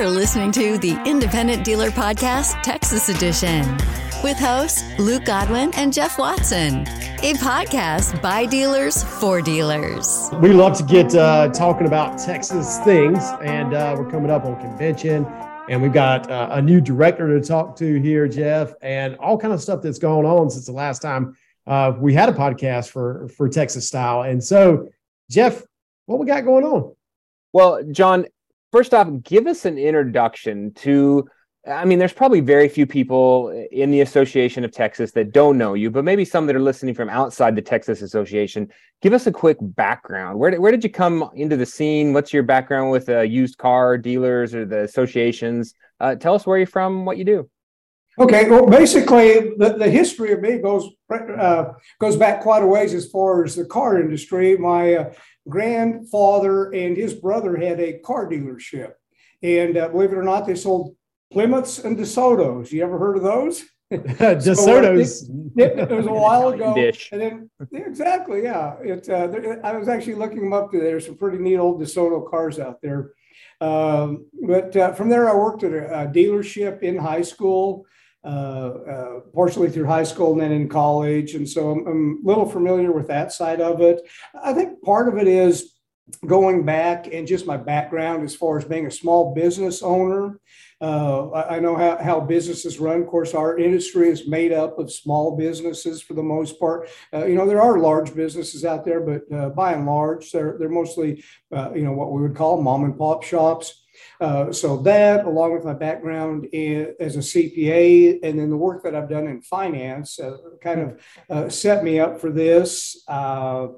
You're 0.00 0.08
listening 0.08 0.50
to 0.52 0.78
the 0.78 0.98
Independent 1.04 1.62
Dealer 1.62 1.90
Podcast, 1.90 2.62
Texas 2.62 3.10
Edition, 3.10 3.66
with 4.24 4.38
hosts 4.38 4.82
Luke 4.98 5.26
Godwin 5.26 5.74
and 5.74 5.92
Jeff 5.92 6.18
Watson. 6.18 6.86
A 7.22 7.34
podcast 7.34 8.22
by 8.22 8.46
dealers 8.46 9.04
for 9.04 9.42
dealers. 9.42 10.30
We 10.40 10.54
love 10.54 10.74
to 10.78 10.84
get 10.84 11.14
uh, 11.14 11.48
talking 11.48 11.86
about 11.86 12.18
Texas 12.18 12.78
things, 12.78 13.18
and 13.42 13.74
uh, 13.74 13.94
we're 13.98 14.10
coming 14.10 14.30
up 14.30 14.46
on 14.46 14.58
convention, 14.58 15.26
and 15.68 15.82
we've 15.82 15.92
got 15.92 16.30
uh, 16.30 16.48
a 16.52 16.62
new 16.62 16.80
director 16.80 17.38
to 17.38 17.46
talk 17.46 17.76
to 17.76 18.00
here, 18.00 18.26
Jeff, 18.26 18.72
and 18.80 19.16
all 19.16 19.36
kind 19.36 19.52
of 19.52 19.60
stuff 19.60 19.82
that's 19.82 19.98
going 19.98 20.24
on 20.24 20.48
since 20.48 20.64
the 20.64 20.72
last 20.72 21.02
time 21.02 21.36
uh, 21.66 21.92
we 21.98 22.14
had 22.14 22.30
a 22.30 22.32
podcast 22.32 22.88
for 22.88 23.28
for 23.36 23.50
Texas 23.50 23.86
style. 23.86 24.22
And 24.22 24.42
so, 24.42 24.88
Jeff, 25.28 25.62
what 26.06 26.18
we 26.18 26.24
got 26.24 26.46
going 26.46 26.64
on? 26.64 26.96
Well, 27.52 27.82
John, 27.90 28.24
first 28.72 28.94
off, 28.94 29.08
give 29.22 29.46
us 29.46 29.64
an 29.64 29.78
introduction 29.78 30.72
to. 30.74 31.28
I 31.68 31.84
mean, 31.84 31.98
there's 31.98 32.14
probably 32.14 32.40
very 32.40 32.70
few 32.70 32.86
people 32.86 33.50
in 33.70 33.90
the 33.90 34.00
Association 34.00 34.64
of 34.64 34.72
Texas 34.72 35.12
that 35.12 35.32
don't 35.32 35.58
know 35.58 35.74
you, 35.74 35.90
but 35.90 36.04
maybe 36.04 36.24
some 36.24 36.46
that 36.46 36.56
are 36.56 36.60
listening 36.60 36.94
from 36.94 37.10
outside 37.10 37.54
the 37.54 37.60
Texas 37.60 38.00
Association. 38.00 38.66
Give 39.02 39.12
us 39.12 39.26
a 39.26 39.32
quick 39.32 39.58
background. 39.60 40.38
Where, 40.38 40.58
where 40.58 40.72
did 40.72 40.82
you 40.82 40.88
come 40.88 41.28
into 41.34 41.58
the 41.58 41.66
scene? 41.66 42.14
What's 42.14 42.32
your 42.32 42.44
background 42.44 42.90
with 42.90 43.10
uh, 43.10 43.20
used 43.20 43.58
car 43.58 43.98
dealers 43.98 44.54
or 44.54 44.64
the 44.64 44.84
associations? 44.84 45.74
Uh, 46.00 46.14
tell 46.14 46.34
us 46.34 46.46
where 46.46 46.56
you're 46.56 46.66
from, 46.66 47.04
what 47.04 47.18
you 47.18 47.24
do. 47.24 47.50
Okay, 48.18 48.50
well, 48.50 48.66
basically, 48.66 49.52
the, 49.56 49.76
the 49.78 49.88
history 49.88 50.32
of 50.32 50.40
me 50.40 50.58
goes 50.58 50.88
uh, 51.10 51.72
goes 52.00 52.16
back 52.16 52.40
quite 52.40 52.62
a 52.62 52.66
ways 52.66 52.92
as 52.92 53.08
far 53.08 53.44
as 53.44 53.54
the 53.54 53.64
car 53.64 54.00
industry. 54.00 54.56
My 54.56 54.94
uh, 54.94 55.12
grandfather 55.50 56.70
and 56.70 56.96
his 56.96 57.14
brother 57.14 57.56
had 57.56 57.80
a 57.80 57.98
car 57.98 58.28
dealership. 58.28 58.92
And 59.42 59.76
uh, 59.76 59.88
believe 59.88 60.12
it 60.12 60.16
or 60.16 60.22
not, 60.22 60.46
they 60.46 60.54
sold 60.54 60.96
Plymouths 61.32 61.80
and 61.80 61.96
DeSotos. 61.96 62.72
You 62.72 62.82
ever 62.82 62.98
heard 62.98 63.16
of 63.16 63.22
those? 63.22 63.64
DeSotos. 63.92 65.28
it, 65.56 65.78
it, 65.78 65.90
was 65.90 66.06
a 66.06 66.12
while 66.12 66.50
ago. 66.50 66.74
Dish. 66.74 67.10
And 67.12 67.20
then, 67.20 67.50
exactly, 67.72 68.44
yeah. 68.44 68.76
It, 68.82 69.08
uh, 69.08 69.56
I 69.64 69.76
was 69.76 69.88
actually 69.88 70.14
looking 70.14 70.40
them 70.40 70.52
up. 70.52 70.70
Today. 70.70 70.84
There's 70.84 71.06
some 71.06 71.16
pretty 71.16 71.38
neat 71.38 71.58
old 71.58 71.80
DeSoto 71.80 72.28
cars 72.30 72.58
out 72.58 72.80
there. 72.82 73.12
Um, 73.60 74.26
but 74.46 74.76
uh, 74.76 74.92
from 74.92 75.08
there, 75.08 75.28
I 75.28 75.34
worked 75.34 75.64
at 75.64 75.72
a, 75.72 76.02
a 76.02 76.06
dealership 76.06 76.82
in 76.82 76.96
high 76.96 77.22
school. 77.22 77.84
Uh, 78.22 78.28
uh, 78.86 79.20
partially 79.32 79.70
through 79.70 79.86
high 79.86 80.02
school 80.02 80.32
and 80.32 80.42
then 80.42 80.52
in 80.52 80.68
college. 80.68 81.34
And 81.34 81.48
so 81.48 81.70
I'm, 81.70 81.86
I'm, 81.86 82.20
a 82.22 82.28
little 82.28 82.44
familiar 82.44 82.92
with 82.92 83.06
that 83.06 83.32
side 83.32 83.62
of 83.62 83.80
it. 83.80 84.06
I 84.34 84.52
think 84.52 84.82
part 84.82 85.08
of 85.08 85.16
it 85.16 85.26
is 85.26 85.72
going 86.26 86.64
back 86.64 87.08
and 87.10 87.26
just 87.26 87.46
my 87.46 87.56
background 87.56 88.22
as 88.24 88.34
far 88.34 88.58
as 88.58 88.64
being 88.66 88.86
a 88.86 88.90
small 88.90 89.34
business 89.34 89.82
owner. 89.82 90.38
Uh, 90.82 91.30
I 91.32 91.60
know 91.60 91.76
how, 91.76 91.96
how 91.96 92.20
businesses 92.20 92.78
run. 92.78 93.02
Of 93.02 93.08
course, 93.08 93.34
our 93.34 93.58
industry 93.58 94.08
is 94.08 94.28
made 94.28 94.52
up 94.52 94.78
of 94.78 94.92
small 94.92 95.36
businesses 95.36 96.02
for 96.02 96.14
the 96.14 96.22
most 96.22 96.58
part. 96.58 96.88
Uh, 97.12 97.26
you 97.26 97.36
know, 97.36 97.46
there 97.46 97.60
are 97.60 97.78
large 97.78 98.14
businesses 98.14 98.64
out 98.64 98.84
there, 98.84 99.00
but 99.00 99.22
uh, 99.34 99.50
by 99.50 99.72
and 99.72 99.86
large, 99.86 100.30
they're, 100.32 100.56
they're 100.58 100.68
mostly, 100.68 101.24
uh, 101.52 101.70
you 101.74 101.82
know, 101.82 101.92
what 101.92 102.12
we 102.12 102.22
would 102.22 102.36
call 102.36 102.62
mom 102.62 102.84
and 102.84 102.96
pop 102.96 103.22
shops. 103.22 103.79
Uh, 104.20 104.52
so 104.52 104.76
that, 104.78 105.24
along 105.24 105.52
with 105.52 105.64
my 105.64 105.74
background 105.74 106.46
in, 106.52 106.94
as 107.00 107.16
a 107.16 107.20
CPA, 107.20 108.20
and 108.22 108.38
then 108.38 108.50
the 108.50 108.56
work 108.56 108.82
that 108.82 108.94
I've 108.94 109.08
done 109.08 109.26
in 109.26 109.40
finance, 109.42 110.18
uh, 110.18 110.36
kind 110.62 110.80
of 110.80 111.00
uh, 111.28 111.48
set 111.48 111.84
me 111.84 111.98
up 112.00 112.20
for 112.20 112.30
this. 112.30 113.02
Uh, 113.08 113.68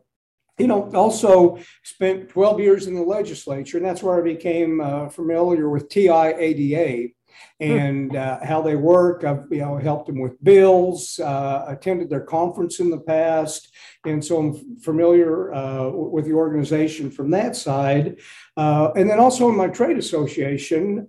you 0.59 0.67
know, 0.67 0.91
also 0.95 1.59
spent 1.83 2.29
12 2.29 2.61
years 2.61 2.87
in 2.87 2.95
the 2.95 3.03
legislature, 3.03 3.79
and 3.79 3.87
that's 3.87 4.03
where 4.03 4.19
I 4.19 4.23
became 4.23 4.81
uh, 4.81 5.09
familiar 5.09 5.69
with 5.69 5.89
TIADA 5.89 7.15
and 7.61 8.17
uh, 8.17 8.45
how 8.45 8.61
they 8.61 8.77
work. 8.77 9.25
I've 9.25 9.45
you 9.51 9.61
know 9.61 9.77
helped 9.77 10.07
them 10.07 10.21
with 10.21 10.43
bills, 10.43 11.19
uh, 11.21 11.65
attended 11.69 12.11
their 12.11 12.21
conference 12.21 12.81
in 12.81 12.91
the 12.91 12.99
past, 13.01 13.73
and 14.05 14.25
so 14.25 14.39
I'm 14.39 14.79
familiar 14.81 15.53
uh, 15.55 15.89
with 15.91 16.25
the 16.25 16.33
organization 16.33 17.11
from 17.11 17.31
that 17.31 17.57
side. 17.57 18.19
Uh, 18.57 18.91
and 18.97 19.09
then 19.09 19.21
also 19.21 19.49
in 19.49 19.57
my 19.57 19.69
trade 19.69 19.99
association, 19.99 21.09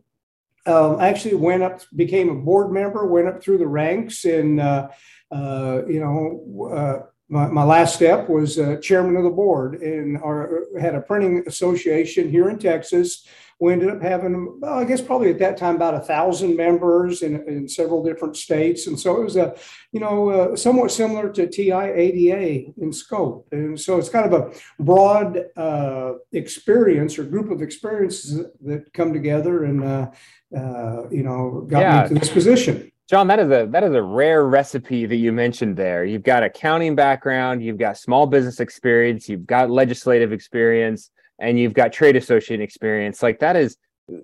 um, 0.66 1.00
actually 1.00 1.36
went 1.36 1.64
up, 1.64 1.82
became 1.96 2.30
a 2.30 2.36
board 2.36 2.72
member, 2.72 3.06
went 3.06 3.28
up 3.28 3.42
through 3.42 3.58
the 3.58 3.68
ranks, 3.68 4.26
and 4.26 4.60
uh, 4.60 4.90
uh, 5.32 5.82
you 5.88 6.00
know 6.00 7.10
my, 7.30 7.48
my 7.48 7.64
last 7.64 7.96
step 7.96 8.30
was 8.30 8.60
chairman 8.82 9.16
of 9.16 9.24
the 9.24 9.30
board 9.30 9.82
and 9.82 10.18
our, 10.18 10.66
had 10.80 10.94
a 10.94 11.02
printing 11.02 11.44
association 11.48 12.30
here 12.30 12.50
in 12.50 12.60
Texas. 12.60 13.26
We 13.60 13.74
ended 13.74 13.90
up 13.90 14.02
having, 14.02 14.60
well, 14.60 14.80
I 14.80 14.84
guess 14.84 15.02
probably 15.02 15.30
at 15.30 15.40
that 15.40 15.58
time 15.58 15.76
about 15.76 15.94
a 15.96 16.00
thousand 16.00 16.58
members 16.58 17.22
in, 17.22 17.48
in 17.48 17.68
several 17.68 18.04
different 18.04 18.36
states, 18.36 18.88
and 18.88 19.00
so 19.00 19.20
it 19.20 19.24
was 19.24 19.38
a, 19.38 19.56
you 19.92 20.00
know, 20.00 20.30
uh, 20.30 20.56
somewhat 20.56 20.92
similar 20.92 21.32
to 21.32 21.48
TIADA 21.48 22.74
in 22.78 22.92
scope, 22.92 23.48
and 23.52 23.80
so 23.80 23.98
it's 23.98 24.10
kind 24.10 24.32
of 24.32 24.34
a 24.34 24.84
broad 24.84 25.46
uh, 25.56 26.14
experience 26.32 27.18
or 27.18 27.24
group 27.24 27.52
of 27.52 27.62
experiences 27.62 28.46
that 28.62 28.92
come 28.94 29.14
together 29.14 29.64
and, 29.66 29.84
uh, 29.84 30.12
uh, 30.58 31.10
you 31.10 31.24
know, 31.24 31.66
got 31.70 31.80
yeah. 31.80 32.02
me 32.04 32.08
to 32.10 32.14
this 32.16 32.30
position. 32.30 32.92
John, 33.10 33.28
that 33.28 33.40
is 33.40 33.52
a 33.52 33.68
that 33.70 33.84
is 33.84 33.94
a 33.94 34.02
rare 34.02 34.46
recipe 34.46 35.06
that 35.06 35.18
you 35.18 35.34
mentioned 35.34 35.76
there. 35.76 36.06
You've 36.06 36.24
got 36.24 36.42
accounting 36.42 36.96
background, 36.96 37.62
you've 37.62 37.78
got 37.78 37.98
small 37.98 38.26
business 38.26 38.62
experience, 38.62 39.28
you've 39.28 39.46
got 39.46 39.70
legislative 39.70 40.32
experience, 40.32 41.12
and 41.44 41.60
you've 41.60 41.74
got 41.74 41.92
trade 41.92 42.16
associate 42.16 42.62
experience. 42.62 43.22
Like 43.22 43.40
that 43.40 43.56
is 43.56 43.78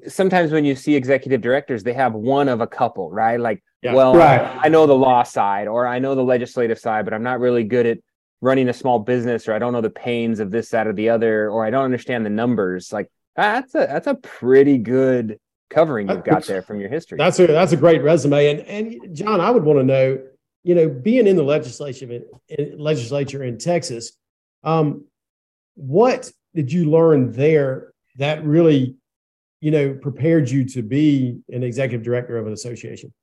sometimes 0.07 0.51
when 0.51 0.65
you 0.65 0.75
see 0.75 0.95
executive 0.95 1.41
directors, 1.41 1.83
they 1.83 1.93
have 1.93 2.13
one 2.13 2.47
of 2.47 2.61
a 2.61 2.67
couple, 2.67 3.11
right? 3.11 3.39
Like, 3.39 3.63
yeah, 3.81 3.93
well, 3.93 4.15
right. 4.15 4.59
I 4.61 4.69
know 4.69 4.87
the 4.87 4.95
law 4.95 5.23
side 5.23 5.67
or 5.67 5.87
I 5.87 5.99
know 5.99 6.15
the 6.15 6.23
legislative 6.23 6.79
side, 6.79 7.05
but 7.05 7.13
I'm 7.13 7.23
not 7.23 7.39
really 7.39 7.63
good 7.63 7.85
at 7.85 7.99
running 8.41 8.69
a 8.69 8.73
small 8.73 8.99
business 8.99 9.47
or 9.47 9.53
I 9.53 9.59
don't 9.59 9.73
know 9.73 9.81
the 9.81 9.89
pains 9.89 10.39
of 10.39 10.51
this, 10.51 10.69
that, 10.69 10.87
or 10.87 10.93
the 10.93 11.09
other, 11.09 11.49
or 11.49 11.65
I 11.65 11.69
don't 11.69 11.85
understand 11.85 12.25
the 12.25 12.29
numbers. 12.29 12.91
Like 12.91 13.09
that's 13.35 13.75
a 13.75 13.79
that's 13.79 14.07
a 14.07 14.15
pretty 14.15 14.77
good 14.77 15.39
covering 15.69 16.09
you've 16.09 16.23
got 16.23 16.45
there 16.45 16.61
from 16.61 16.79
your 16.79 16.89
history. 16.89 17.17
That's 17.17 17.39
a 17.39 17.47
that's 17.47 17.71
a 17.71 17.77
great 17.77 18.01
resume. 18.01 18.47
And 18.47 18.59
and 18.61 19.15
John, 19.15 19.39
I 19.39 19.51
would 19.51 19.63
want 19.63 19.79
to 19.79 19.83
know, 19.83 20.19
you 20.63 20.75
know, 20.75 20.89
being 20.89 21.27
in 21.27 21.35
the 21.35 21.43
legislature 21.43 22.21
in, 22.49 22.77
legislature 22.77 23.43
in 23.43 23.57
Texas, 23.57 24.13
um, 24.63 25.05
what 25.75 26.31
did 26.55 26.71
you 26.71 26.89
learn 26.89 27.31
there 27.31 27.93
that 28.17 28.43
really, 28.43 28.95
you 29.61 29.71
know, 29.71 29.93
prepared 29.93 30.49
you 30.49 30.65
to 30.65 30.81
be 30.81 31.39
an 31.49 31.63
executive 31.63 32.03
director 32.03 32.37
of 32.37 32.47
an 32.47 32.53
association? 32.53 33.13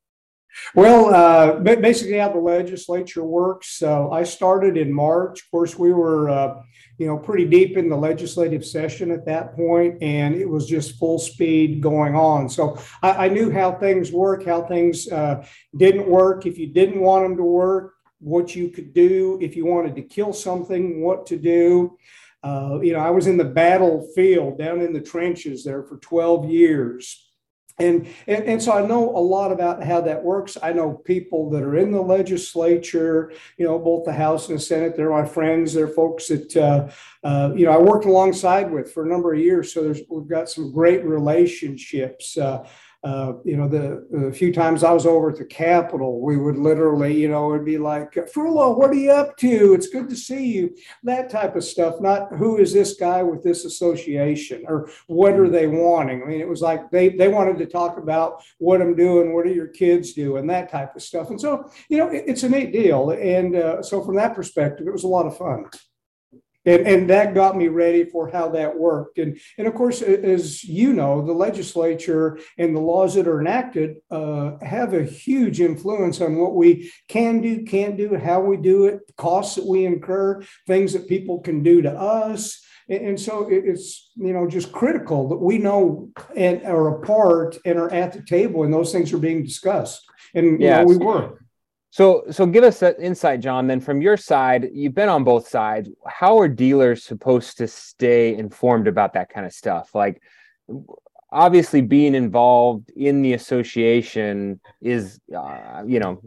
Well, 0.75 1.15
uh, 1.15 1.61
basically, 1.61 2.19
how 2.19 2.31
the 2.31 2.39
legislature 2.39 3.23
works. 3.23 3.83
Uh, 3.83 4.09
I 4.09 4.23
started 4.23 4.77
in 4.77 4.93
March. 4.93 5.43
Of 5.43 5.51
course, 5.51 5.79
we 5.79 5.93
were, 5.93 6.31
uh, 6.31 6.63
you 6.99 7.07
know, 7.07 7.19
pretty 7.19 7.45
deep 7.45 7.77
in 7.77 7.89
the 7.91 7.97
legislative 7.97 8.65
session 8.65 9.11
at 9.11 9.27
that 9.27 9.55
point, 9.55 10.03
and 10.03 10.35
it 10.35 10.49
was 10.49 10.67
just 10.67 10.99
full 10.99 11.19
speed 11.19 11.83
going 11.83 12.15
on. 12.15 12.49
So 12.49 12.79
I, 13.03 13.27
I 13.27 13.29
knew 13.29 13.51
how 13.51 13.73
things 13.73 14.13
work, 14.13 14.47
how 14.47 14.63
things 14.63 15.11
uh, 15.13 15.47
didn't 15.77 16.09
work. 16.09 16.47
If 16.47 16.59
you 16.59 16.69
didn't 16.69 17.01
want 17.01 17.25
them 17.25 17.37
to 17.37 17.45
work, 17.45 17.95
what 18.19 18.57
you 18.57 18.71
could 18.71 18.95
do. 18.95 19.39
If 19.43 19.57
you 19.57 19.67
wanted 19.67 19.95
to 19.97 20.03
kill 20.03 20.33
something, 20.33 21.03
what 21.03 21.27
to 21.27 21.37
do. 21.37 21.99
Uh, 22.47 22.81
you 22.81 22.93
know, 22.93 23.01
I 23.01 23.11
was 23.11 23.27
in 23.27 23.37
the 23.37 23.45
battlefield 23.45 24.59
down 24.59 24.81
in 24.81 24.93
the 24.93 25.01
trenches 25.01 25.65
there 25.65 25.83
for 25.83 25.97
12 25.99 26.49
years 26.49 27.27
and, 27.79 28.07
and, 28.27 28.45
and 28.45 28.63
so 28.63 28.73
I 28.73 28.87
know 28.87 29.11
a 29.11 29.21
lot 29.21 29.53
about 29.53 29.85
how 29.85 30.01
that 30.01 30.23
works. 30.23 30.57
I 30.63 30.73
know 30.73 30.95
people 30.95 31.51
that 31.51 31.63
are 31.63 31.77
in 31.77 31.93
the 31.93 32.01
legislature, 32.01 33.33
you 33.59 33.67
know, 33.67 33.79
both 33.79 34.07
the 34.07 34.15
House 34.15 34.49
and 34.49 34.59
the 34.59 34.63
Senate. 34.63 34.97
They're 34.97 35.11
my 35.11 35.27
friends. 35.27 35.75
They're 35.75 35.89
folks 35.89 36.29
that, 36.29 36.57
uh, 36.57 36.89
uh, 37.23 37.53
you 37.55 37.67
know, 37.67 37.73
I 37.73 37.79
worked 37.79 38.07
alongside 38.07 38.71
with 38.71 38.93
for 38.93 39.05
a 39.05 39.09
number 39.09 39.35
of 39.35 39.41
years. 39.41 39.75
So 39.75 39.83
there's, 39.83 40.01
we've 40.09 40.29
got 40.29 40.49
some 40.49 40.73
great 40.73 41.05
relationships. 41.05 42.39
Uh, 43.07 43.35
you 43.45 43.57
know, 43.57 43.69
the, 43.69 44.05
the, 44.11 44.33
few 44.33 44.53
times 44.53 44.83
I 44.83 44.93
was 44.93 45.07
over 45.07 45.31
at 45.31 45.37
the 45.37 45.45
Capitol, 45.45 46.21
we 46.21 46.37
would 46.37 46.59
literally, 46.59 47.15
you 47.15 47.29
know, 47.29 47.55
it'd 47.55 47.65
be 47.65 47.79
like, 47.79 48.15
Frullo, 48.35 48.77
what 48.77 48.91
are 48.91 48.95
you 48.95 49.13
up 49.13 49.37
to? 49.37 49.75
It's 49.75 49.87
good 49.87 50.09
to 50.09 50.17
see 50.17 50.47
you. 50.47 50.75
That 51.05 51.31
type 51.31 51.55
of 51.55 51.63
stuff, 51.63 52.01
not 52.01 52.35
who 52.35 52.57
is 52.57 52.73
this 52.73 52.95
guy 52.95 53.23
with 53.23 53.45
this 53.45 53.65
association 53.65 54.65
or 54.67 54.91
what 55.07 55.35
are 55.35 55.49
they 55.49 55.69
wanting? 55.69 56.21
I 56.21 56.27
mean, 56.27 56.41
it 56.41 56.49
was 56.49 56.63
like 56.63 56.91
they, 56.91 57.11
they 57.11 57.29
wanted 57.29 57.59
to 57.59 57.67
talk 57.67 57.97
about 57.97 58.43
what 58.59 58.83
I'm 58.83 58.97
doing, 58.97 59.33
what 59.33 59.45
do 59.45 59.55
your 59.55 59.69
kids 59.69 60.13
do, 60.13 60.39
and 60.39 60.51
that 60.51 60.69
type 60.69 60.97
of 60.97 61.03
stuff. 61.03 61.31
And 61.31 61.41
so, 61.41 61.71
you 61.89 61.99
know, 61.99 62.09
it, 62.09 62.25
it's 62.27 62.43
a 62.43 62.49
neat 62.49 62.73
deal. 62.73 63.11
And 63.11 63.55
uh, 63.55 63.83
so, 63.85 64.03
from 64.03 64.17
that 64.17 64.35
perspective, 64.35 64.89
it 64.89 64.93
was 64.93 65.05
a 65.05 65.09
lot 65.09 65.27
of 65.27 65.39
fun 65.39 65.67
and, 66.67 66.87
and 66.87 67.11
that 67.11 67.35
got 67.35 67.57
me 67.57 67.69
ready 67.69 68.05
for 68.05 68.29
how 68.29 68.49
that 68.51 68.77
worked. 68.77 69.19
And, 69.19 69.39
and 69.57 69.67
of 69.67 69.75
course, 69.75 70.03
as 70.03 70.65
you 70.65 70.93
know, 70.93 71.25
the 71.25 71.33
legislature 71.33 72.39
and 72.59 72.75
the 72.75 72.81
laws 72.81 73.15
that 73.15 73.29
are 73.29 73.41
enacted 73.41 73.97
uh, 74.11 74.59
have 74.63 74.93
a 74.93 75.05
huge 75.05 75.61
influence 75.61 76.21
on 76.21 76.37
what 76.37 76.55
we 76.55 76.93
can 77.09 77.41
do, 77.41 77.65
can't 77.65 77.97
do, 77.97 78.17
how 78.17 78.41
we 78.41 78.57
do 78.57 78.87
it, 78.87 79.01
costs 79.17 79.55
that 79.55 79.67
we 79.67 79.87
incur, 79.87 80.43
things 80.67 80.93
that 80.93 81.09
people 81.09 81.41
can 81.41 81.63
do 81.63 81.83
to 81.83 81.91
us. 81.93 82.61
And, 82.89 83.19
so 83.21 83.49
it's, 83.51 84.13
you 84.15 84.33
know, 84.33 84.47
just 84.47 84.71
critical 84.71 85.29
that 85.31 85.39
we 85.39 85.59
know 85.59 86.11
and 86.37 86.63
are 86.65 86.97
a 86.97 87.05
part 87.05 87.59
and 87.65 87.81
are 87.81 87.93
at 87.93 88.13
the 88.13 88.23
table 88.23 88.63
and 88.63 88.73
those 88.73 88.93
things 88.93 89.13
are 89.13 89.19
being 89.19 89.43
discussed. 89.43 90.05
And 90.35 90.61
yeah, 90.61 90.83
know, 90.83 90.87
we 90.87 90.97
were. 90.97 91.46
So, 91.97 92.25
so 92.31 92.45
give 92.45 92.63
us 92.63 92.79
that 92.81 93.01
insight, 93.01 93.41
John. 93.41 93.67
Then, 93.67 93.81
from 93.81 94.03
your 94.03 94.19
side, 94.19 94.69
you've 94.75 94.95
been 94.95 95.09
on 95.09 95.25
both 95.25 95.49
sides. 95.49 95.89
How 96.07 96.39
are 96.39 96.47
dealers 96.47 97.03
supposed 97.03 97.57
to 97.57 97.67
stay 97.67 98.37
informed 98.37 98.87
about 98.87 99.15
that 99.15 99.31
kind 99.31 99.47
of 99.47 99.55
stuff? 99.55 99.95
Like, 99.95 100.21
obviously, 101.33 101.81
being 101.81 102.15
involved 102.15 102.91
in 102.91 103.23
the 103.23 103.33
association 103.33 104.61
is, 104.83 105.19
uh, 105.35 105.85
you 105.87 105.99
know, 105.99 106.21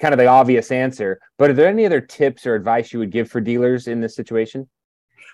kind 0.00 0.14
of 0.14 0.18
the 0.18 0.26
obvious 0.26 0.72
answer. 0.72 1.20
But 1.36 1.50
are 1.50 1.52
there 1.52 1.68
any 1.68 1.84
other 1.84 2.00
tips 2.00 2.46
or 2.46 2.54
advice 2.54 2.90
you 2.90 2.98
would 3.00 3.12
give 3.12 3.30
for 3.30 3.42
dealers 3.42 3.88
in 3.88 4.00
this 4.00 4.16
situation? 4.16 4.70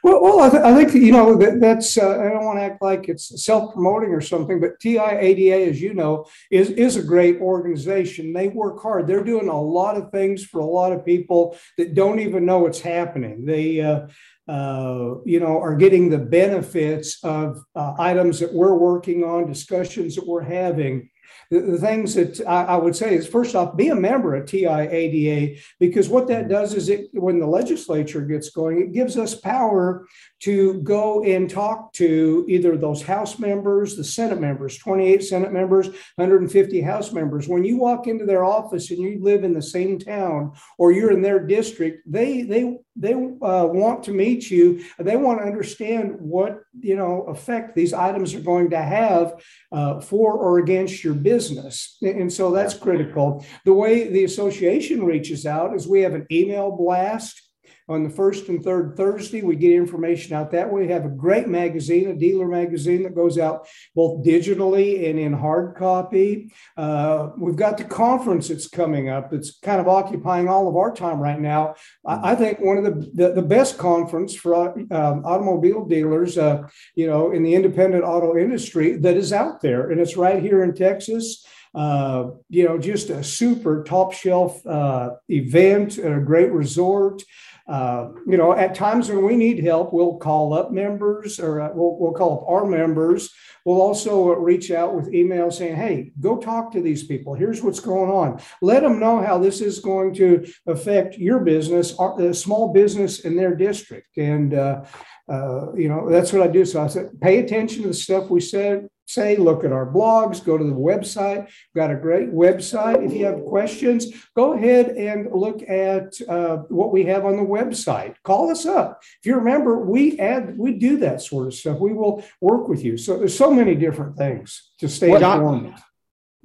Well, 0.02 0.22
well 0.22 0.40
I, 0.40 0.50
th- 0.50 0.62
I 0.62 0.74
think 0.74 0.94
you 0.94 1.12
know 1.12 1.36
that, 1.36 1.60
that's. 1.60 1.96
Uh, 1.96 2.18
I 2.20 2.28
don't 2.30 2.44
want 2.44 2.58
to 2.58 2.64
act 2.64 2.82
like 2.82 3.08
it's 3.08 3.44
self-promoting 3.44 4.10
or 4.10 4.20
something, 4.20 4.60
but 4.60 4.78
TIADA, 4.80 5.68
as 5.68 5.80
you 5.80 5.94
know, 5.94 6.26
is 6.50 6.70
is 6.70 6.96
a 6.96 7.02
great 7.02 7.40
organization. 7.40 8.32
They 8.32 8.48
work 8.48 8.82
hard. 8.82 9.06
They're 9.06 9.24
doing 9.24 9.48
a 9.48 9.60
lot 9.60 9.96
of 9.96 10.10
things 10.10 10.44
for 10.44 10.60
a 10.60 10.66
lot 10.66 10.92
of 10.92 11.04
people 11.04 11.56
that 11.78 11.94
don't 11.94 12.20
even 12.20 12.46
know 12.46 12.58
what's 12.58 12.80
happening. 12.80 13.44
They 13.44 13.80
uh, 13.80 14.06
uh, 14.48 15.16
you 15.24 15.40
know, 15.40 15.60
are 15.60 15.74
getting 15.74 16.08
the 16.08 16.18
benefits 16.18 17.18
of 17.24 17.64
uh, 17.74 17.94
items 17.98 18.38
that 18.38 18.52
we're 18.52 18.76
working 18.76 19.24
on, 19.24 19.48
discussions 19.48 20.14
that 20.14 20.26
we're 20.26 20.42
having 20.42 21.08
the, 21.50 21.60
the 21.60 21.78
things 21.78 22.14
that 22.14 22.40
I, 22.46 22.64
I, 22.64 22.76
would 22.76 22.96
say 22.96 23.14
is 23.14 23.26
first 23.26 23.54
off, 23.54 23.76
be 23.76 23.88
a 23.88 23.94
member 23.94 24.34
of 24.34 24.46
TIADA 24.46 25.60
because 25.78 26.08
what 26.08 26.26
that 26.28 26.46
mm. 26.46 26.50
does 26.50 26.74
is 26.74 26.88
it 26.88 27.08
when 27.12 27.38
the 27.38 27.46
legislature 27.46 28.22
gets 28.22 28.50
going, 28.50 28.80
it 28.80 28.92
gives 28.92 29.16
us 29.16 29.34
power 29.34 30.06
to 30.40 30.80
go 30.82 31.22
and 31.24 31.48
talk 31.48 31.92
to 31.94 32.44
either 32.48 32.76
those 32.76 33.02
House 33.02 33.38
members, 33.38 33.96
the 33.96 34.04
Senate 34.04 34.40
members, 34.40 34.78
28 34.78 35.22
Senate 35.22 35.52
members, 35.52 35.88
150 36.16 36.80
House 36.80 37.12
members. 37.12 37.48
When 37.48 37.64
you 37.64 37.76
walk 37.76 38.06
into 38.06 38.26
their 38.26 38.44
office 38.44 38.90
and 38.90 39.00
you 39.00 39.18
live 39.22 39.44
in 39.44 39.52
the 39.52 39.62
same 39.62 39.98
town 39.98 40.52
or 40.78 40.92
you're 40.92 41.12
in 41.12 41.22
their 41.22 41.40
district, 41.40 42.02
they 42.10 42.42
they 42.42 42.78
they 42.96 43.12
uh, 43.12 43.66
want 43.66 44.04
to 44.04 44.12
meet 44.12 44.50
you. 44.50 44.84
They 44.98 45.16
want 45.16 45.40
to 45.40 45.46
understand 45.46 46.16
what 46.18 46.60
you 46.78 46.96
know 46.96 47.22
effect 47.24 47.74
these 47.74 47.92
items 47.92 48.34
are 48.34 48.40
going 48.40 48.70
to 48.70 48.80
have 48.80 49.42
uh, 49.72 50.00
for 50.00 50.32
or 50.34 50.58
against 50.58 51.04
your 51.04 51.14
business, 51.14 51.98
and 52.02 52.32
so 52.32 52.50
that's 52.50 52.74
critical. 52.74 53.44
The 53.64 53.74
way 53.74 54.08
the 54.08 54.24
association 54.24 55.04
reaches 55.04 55.46
out 55.46 55.74
is 55.74 55.86
we 55.86 56.00
have 56.00 56.14
an 56.14 56.26
email 56.30 56.70
blast 56.70 57.45
on 57.88 58.02
the 58.02 58.10
first 58.10 58.48
and 58.48 58.62
third 58.62 58.96
Thursday. 58.96 59.42
We 59.42 59.56
get 59.56 59.72
information 59.72 60.34
out 60.34 60.50
that 60.50 60.72
way. 60.72 60.82
We 60.82 60.92
have 60.92 61.04
a 61.04 61.10
great 61.10 61.48
magazine, 61.48 62.08
a 62.08 62.14
dealer 62.14 62.48
magazine 62.48 63.02
that 63.04 63.14
goes 63.14 63.38
out 63.38 63.68
both 63.94 64.24
digitally 64.24 65.08
and 65.08 65.18
in 65.18 65.32
hard 65.32 65.76
copy. 65.76 66.52
Uh, 66.76 67.30
we've 67.38 67.56
got 67.56 67.78
the 67.78 67.84
conference 67.84 68.48
that's 68.48 68.68
coming 68.68 69.08
up. 69.08 69.32
It's 69.32 69.58
kind 69.58 69.80
of 69.80 69.88
occupying 69.88 70.48
all 70.48 70.68
of 70.68 70.76
our 70.76 70.92
time 70.92 71.20
right 71.20 71.40
now. 71.40 71.74
I, 72.04 72.32
I 72.32 72.34
think 72.34 72.60
one 72.60 72.78
of 72.78 72.84
the, 72.84 73.10
the, 73.14 73.32
the, 73.34 73.46
best 73.46 73.78
conference 73.78 74.34
for 74.34 74.54
um, 74.56 75.24
automobile 75.24 75.84
dealers, 75.84 76.36
uh, 76.36 76.66
you 76.96 77.06
know, 77.06 77.30
in 77.30 77.44
the 77.44 77.54
independent 77.54 78.02
auto 78.02 78.36
industry 78.36 78.96
that 78.96 79.16
is 79.16 79.32
out 79.32 79.60
there. 79.60 79.90
And 79.90 80.00
it's 80.00 80.16
right 80.16 80.42
here 80.42 80.64
in 80.64 80.74
Texas. 80.74 81.46
Uh, 81.74 82.30
you 82.48 82.64
know, 82.64 82.78
just 82.78 83.10
a 83.10 83.22
super 83.22 83.84
top 83.84 84.10
shelf 84.10 84.66
uh, 84.66 85.10
event 85.28 85.98
a 85.98 86.18
great 86.20 86.50
resort. 86.50 87.22
Uh, 87.68 88.10
you 88.26 88.36
know, 88.36 88.52
at 88.52 88.74
times 88.74 89.08
when 89.08 89.24
we 89.24 89.36
need 89.36 89.64
help, 89.64 89.92
we'll 89.92 90.16
call 90.16 90.54
up 90.54 90.70
members 90.70 91.40
or 91.40 91.60
uh, 91.60 91.70
we'll, 91.74 91.96
we'll 91.98 92.12
call 92.12 92.38
up 92.38 92.48
our 92.48 92.64
members. 92.64 93.34
We'll 93.64 93.82
also 93.82 94.28
reach 94.34 94.70
out 94.70 94.94
with 94.94 95.12
email 95.12 95.50
saying, 95.50 95.74
hey, 95.74 96.12
go 96.20 96.36
talk 96.36 96.70
to 96.72 96.80
these 96.80 97.04
people. 97.04 97.34
Here's 97.34 97.62
what's 97.62 97.80
going 97.80 98.10
on. 98.10 98.40
Let 98.62 98.84
them 98.84 99.00
know 99.00 99.20
how 99.20 99.38
this 99.38 99.60
is 99.60 99.80
going 99.80 100.14
to 100.14 100.46
affect 100.68 101.18
your 101.18 101.40
business, 101.40 101.96
the 102.16 102.32
small 102.32 102.72
business 102.72 103.20
in 103.20 103.36
their 103.36 103.56
district. 103.56 104.16
And, 104.16 104.54
uh, 104.54 104.84
uh, 105.28 105.72
you 105.74 105.88
know, 105.88 106.08
that's 106.08 106.32
what 106.32 106.42
I 106.42 106.46
do. 106.46 106.64
So 106.64 106.80
I 106.80 106.86
said, 106.86 107.20
pay 107.20 107.40
attention 107.40 107.82
to 107.82 107.88
the 107.88 107.94
stuff 107.94 108.30
we 108.30 108.40
said, 108.40 108.86
say, 109.06 109.36
look 109.36 109.64
at 109.64 109.72
our 109.72 109.86
blogs, 109.86 110.44
go 110.44 110.58
to 110.58 110.64
the 110.64 110.72
website. 110.72 111.44
We've 111.44 111.82
got 111.82 111.90
a 111.90 111.96
great 111.96 112.32
website. 112.32 113.04
If 113.04 113.12
you 113.12 113.24
have 113.26 113.44
questions, 113.44 114.12
go 114.34 114.52
ahead 114.52 114.88
and 114.88 115.32
look 115.32 115.62
at 115.68 116.20
uh, 116.28 116.58
what 116.68 116.92
we 116.92 117.04
have 117.04 117.24
on 117.24 117.36
the 117.36 117.42
website. 117.42 118.16
Call 118.24 118.50
us 118.50 118.66
up. 118.66 119.00
If 119.20 119.26
you 119.26 119.36
remember, 119.36 119.78
we 119.78 120.18
add, 120.18 120.58
we 120.58 120.72
do 120.72 120.98
that 120.98 121.22
sort 121.22 121.46
of 121.46 121.54
stuff. 121.54 121.78
We 121.78 121.92
will 121.92 122.24
work 122.40 122.68
with 122.68 122.84
you. 122.84 122.98
So 122.98 123.16
there's 123.16 123.36
so 123.36 123.52
many 123.52 123.74
different 123.74 124.16
things 124.16 124.70
to 124.80 124.88
stay 124.88 125.10
well, 125.10 125.32
informed. 125.32 125.74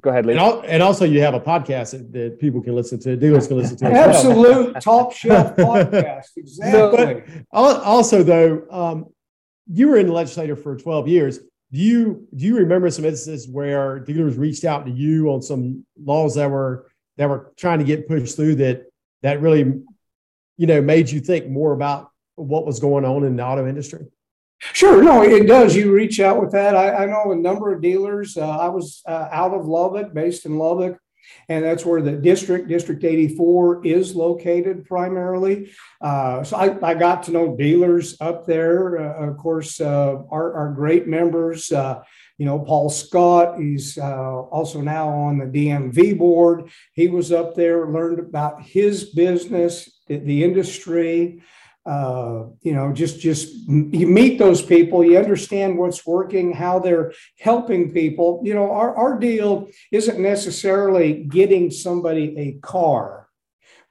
Go 0.02 0.10
ahead, 0.10 0.26
Lee. 0.26 0.34
And, 0.34 0.42
al- 0.42 0.62
and, 0.62 0.82
also, 0.82 1.06
you 1.06 1.22
have 1.22 1.36
a 1.36 1.40
podcast 1.40 1.92
that, 1.92 2.12
that, 2.14 2.40
people 2.40 2.62
can 2.62 2.76
listen 2.76 3.00
to. 3.02 3.16
Dealers 3.16 3.48
can 3.48 3.58
listen 3.58 3.78
to. 3.78 3.86
Absolute 3.86 4.74
well. 4.74 4.82
top 4.82 5.14
shelf 5.14 5.56
podcast. 5.56 6.30
Exactly. 6.38 7.24
But 7.52 7.84
also, 7.84 8.24
though, 8.24 8.66
um, 8.72 9.06
you 9.72 9.90
were 9.90 9.98
in 9.98 10.08
the 10.08 10.14
legislature 10.14 10.56
for 10.56 10.76
12 10.76 11.08
years 11.08 11.40
do 11.72 11.80
you 11.80 12.28
do 12.36 12.46
you 12.46 12.58
remember 12.58 12.90
some 12.90 13.06
instances 13.06 13.48
where 13.48 14.00
dealers 14.00 14.38
reached 14.38 14.66
out 14.66 14.86
to 14.86 14.92
you 14.92 15.30
on 15.30 15.42
some 15.42 15.86
laws 16.04 16.36
that 16.36 16.50
were 16.50 16.88
that 17.18 17.30
were 17.30 17.54
trying 17.58 17.80
to 17.80 17.86
get 17.86 18.08
pushed 18.08 18.36
through 18.36 18.56
that 18.56 18.86
that 19.22 19.42
really 19.42 19.82
you 20.58 20.68
know 20.68 20.82
made 20.82 21.10
you 21.10 21.20
think 21.20 21.48
more 21.48 21.74
about 21.74 22.10
what 22.36 22.66
was 22.66 22.80
going 22.80 23.06
on 23.06 23.24
in 23.24 23.36
the 23.36 23.44
auto 23.44 23.68
industry 23.68 24.06
Sure, 24.74 25.04
no, 25.04 25.24
it 25.24 25.48
does. 25.48 25.76
You 25.76 25.92
reach 25.92 26.20
out 26.20 26.40
with 26.40 26.52
that. 26.52 26.76
I, 26.76 27.04
I 27.04 27.06
know 27.08 27.32
a 27.32 27.36
number 27.36 27.74
of 27.74 27.82
dealers. 27.82 28.38
Uh, 28.38 28.48
I 28.48 28.68
was 28.68 29.02
uh, 29.08 29.28
out 29.32 29.56
of 29.56 29.66
Lubbock, 29.66 30.14
based 30.14 30.46
in 30.46 30.60
Lubbock, 30.60 31.00
and 31.50 31.64
that's 31.64 31.86
where 31.86 32.02
the 32.02 32.14
district, 32.14 32.68
District 32.68 33.04
84, 33.04 33.86
is 33.86 34.16
located 34.16 34.86
primarily. 34.86 35.72
Uh, 36.00 36.44
so 36.44 36.58
I, 36.58 36.78
I, 36.86 36.94
got 36.94 37.24
to 37.24 37.32
know 37.32 37.56
dealers 37.56 38.20
up 38.22 38.46
there. 38.46 38.98
Uh, 39.00 39.30
of 39.30 39.38
course, 39.38 39.80
uh, 39.80 40.18
our, 40.30 40.54
our, 40.54 40.74
great 40.74 41.08
members, 41.08 41.72
uh, 41.72 42.02
you 42.38 42.46
know, 42.46 42.60
Paul 42.60 42.90
Scott, 42.90 43.60
he's 43.60 43.98
uh, 43.98 44.42
also 44.52 44.82
now 44.82 45.10
on 45.10 45.38
the 45.38 45.46
DMV 45.46 46.18
board. 46.18 46.70
He 46.94 47.08
was 47.08 47.32
up 47.32 47.56
there, 47.56 47.88
learned 47.88 48.20
about 48.20 48.64
his 48.64 49.12
business, 49.12 50.02
the, 50.08 50.18
the 50.18 50.44
industry 50.44 51.42
uh, 51.86 52.44
you 52.62 52.74
know 52.74 52.94
just 52.94 53.20
just 53.20 53.54
you 53.68 54.08
meet 54.08 54.38
those 54.38 54.62
people 54.62 55.04
you 55.04 55.18
understand 55.18 55.78
what's 55.78 56.06
working 56.06 56.54
how 56.54 56.78
they're 56.80 57.12
helping 57.40 57.92
people. 57.92 58.42
You 58.44 58.54
know 58.54 58.72
our, 58.72 58.96
our 58.96 59.20
deal 59.20 59.68
isn't 59.92 60.20
necessarily 60.20 61.24
getting 61.24 61.72
somebody 61.72 62.38
a 62.38 62.54
car 62.66 63.21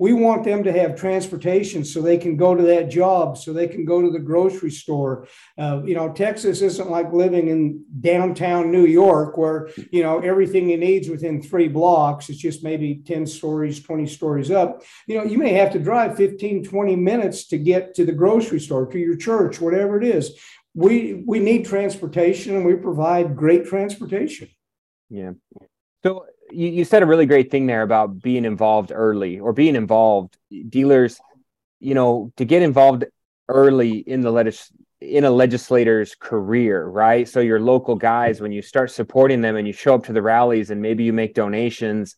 we 0.01 0.15
want 0.15 0.45
them 0.45 0.65
to 0.65 0.73
have 0.73 0.97
transportation 0.97 1.85
so 1.85 2.01
they 2.01 2.17
can 2.17 2.35
go 2.35 2.55
to 2.55 2.63
that 2.63 2.89
job, 2.89 3.37
so 3.37 3.53
they 3.53 3.69
can 3.69 3.85
go 3.85 4.01
to 4.01 4.11
the 4.11 4.19
grocery 4.19 4.71
store. 4.71 5.29
Uh, 5.59 5.83
you 5.85 5.95
know, 5.95 6.11
Texas 6.11 6.63
isn't 6.63 6.91
like 6.91 7.13
living 7.13 7.49
in 7.49 7.85
downtown 8.01 8.73
New 8.73 8.87
York 8.87 9.37
where, 9.37 9.69
you 9.93 10.03
know, 10.03 10.19
everything 10.21 10.71
you 10.71 10.79
need's 10.79 11.11
within 11.11 11.43
three 11.43 11.69
blocks. 11.69 12.31
It's 12.31 12.39
just 12.39 12.65
maybe 12.65 13.03
10 13.05 13.27
stories, 13.27 13.83
20 13.83 14.07
stories 14.07 14.51
up. 14.51 14.83
You 15.07 15.19
know, 15.19 15.25
you 15.25 15.37
may 15.37 15.53
have 15.53 15.71
to 15.73 15.79
drive 15.79 16.17
15, 16.17 16.65
20 16.65 16.97
minutes 16.97 17.47
to 17.49 17.59
get 17.59 17.95
to 17.97 18.07
the 18.07 18.13
grocery 18.13 18.61
store, 18.61 18.87
to 18.87 18.99
your 18.99 19.17
church, 19.17 19.61
whatever 19.61 20.01
it 20.01 20.05
is. 20.05 20.35
We 20.73 21.25
we 21.27 21.41
need 21.41 21.67
transportation 21.67 22.57
and 22.57 22.65
we 22.65 22.77
provide 22.77 23.37
great 23.37 23.67
transportation. 23.67 24.49
Yeah. 25.11 25.33
So 26.03 26.25
you, 26.53 26.69
you 26.69 26.85
said 26.85 27.03
a 27.03 27.07
really 27.07 27.27
great 27.27 27.51
thing 27.51 27.67
there 27.67 27.83
about 27.83 28.21
being 28.21 28.45
involved 28.45 28.93
early 28.95 29.39
or 29.39 29.53
being 29.53 29.77
involved. 29.77 30.37
Dealers 30.69 31.21
you 31.81 31.95
know 31.95 32.33
to 32.37 32.45
get 32.45 32.63
involved 32.63 33.05
early 33.49 33.99
in 33.99 34.21
the 34.21 34.31
legis- 34.31 34.73
in 35.01 35.25
a 35.25 35.31
legislator's 35.31 36.15
career 36.15 36.85
right? 36.87 37.29
So 37.29 37.41
your 37.41 37.61
local 37.61 37.97
guys 37.97 38.41
when 38.41 38.53
you 38.53 38.63
start 38.63 38.91
supporting 38.91 39.41
them 39.41 39.57
and 39.57 39.67
you 39.67 39.73
show 39.73 39.95
up 39.95 40.05
to 40.07 40.13
the 40.13 40.23
rallies 40.23 40.71
and 40.71 40.83
maybe 40.83 41.05
you 41.05 41.13
make 41.13 41.35
donations. 41.35 42.17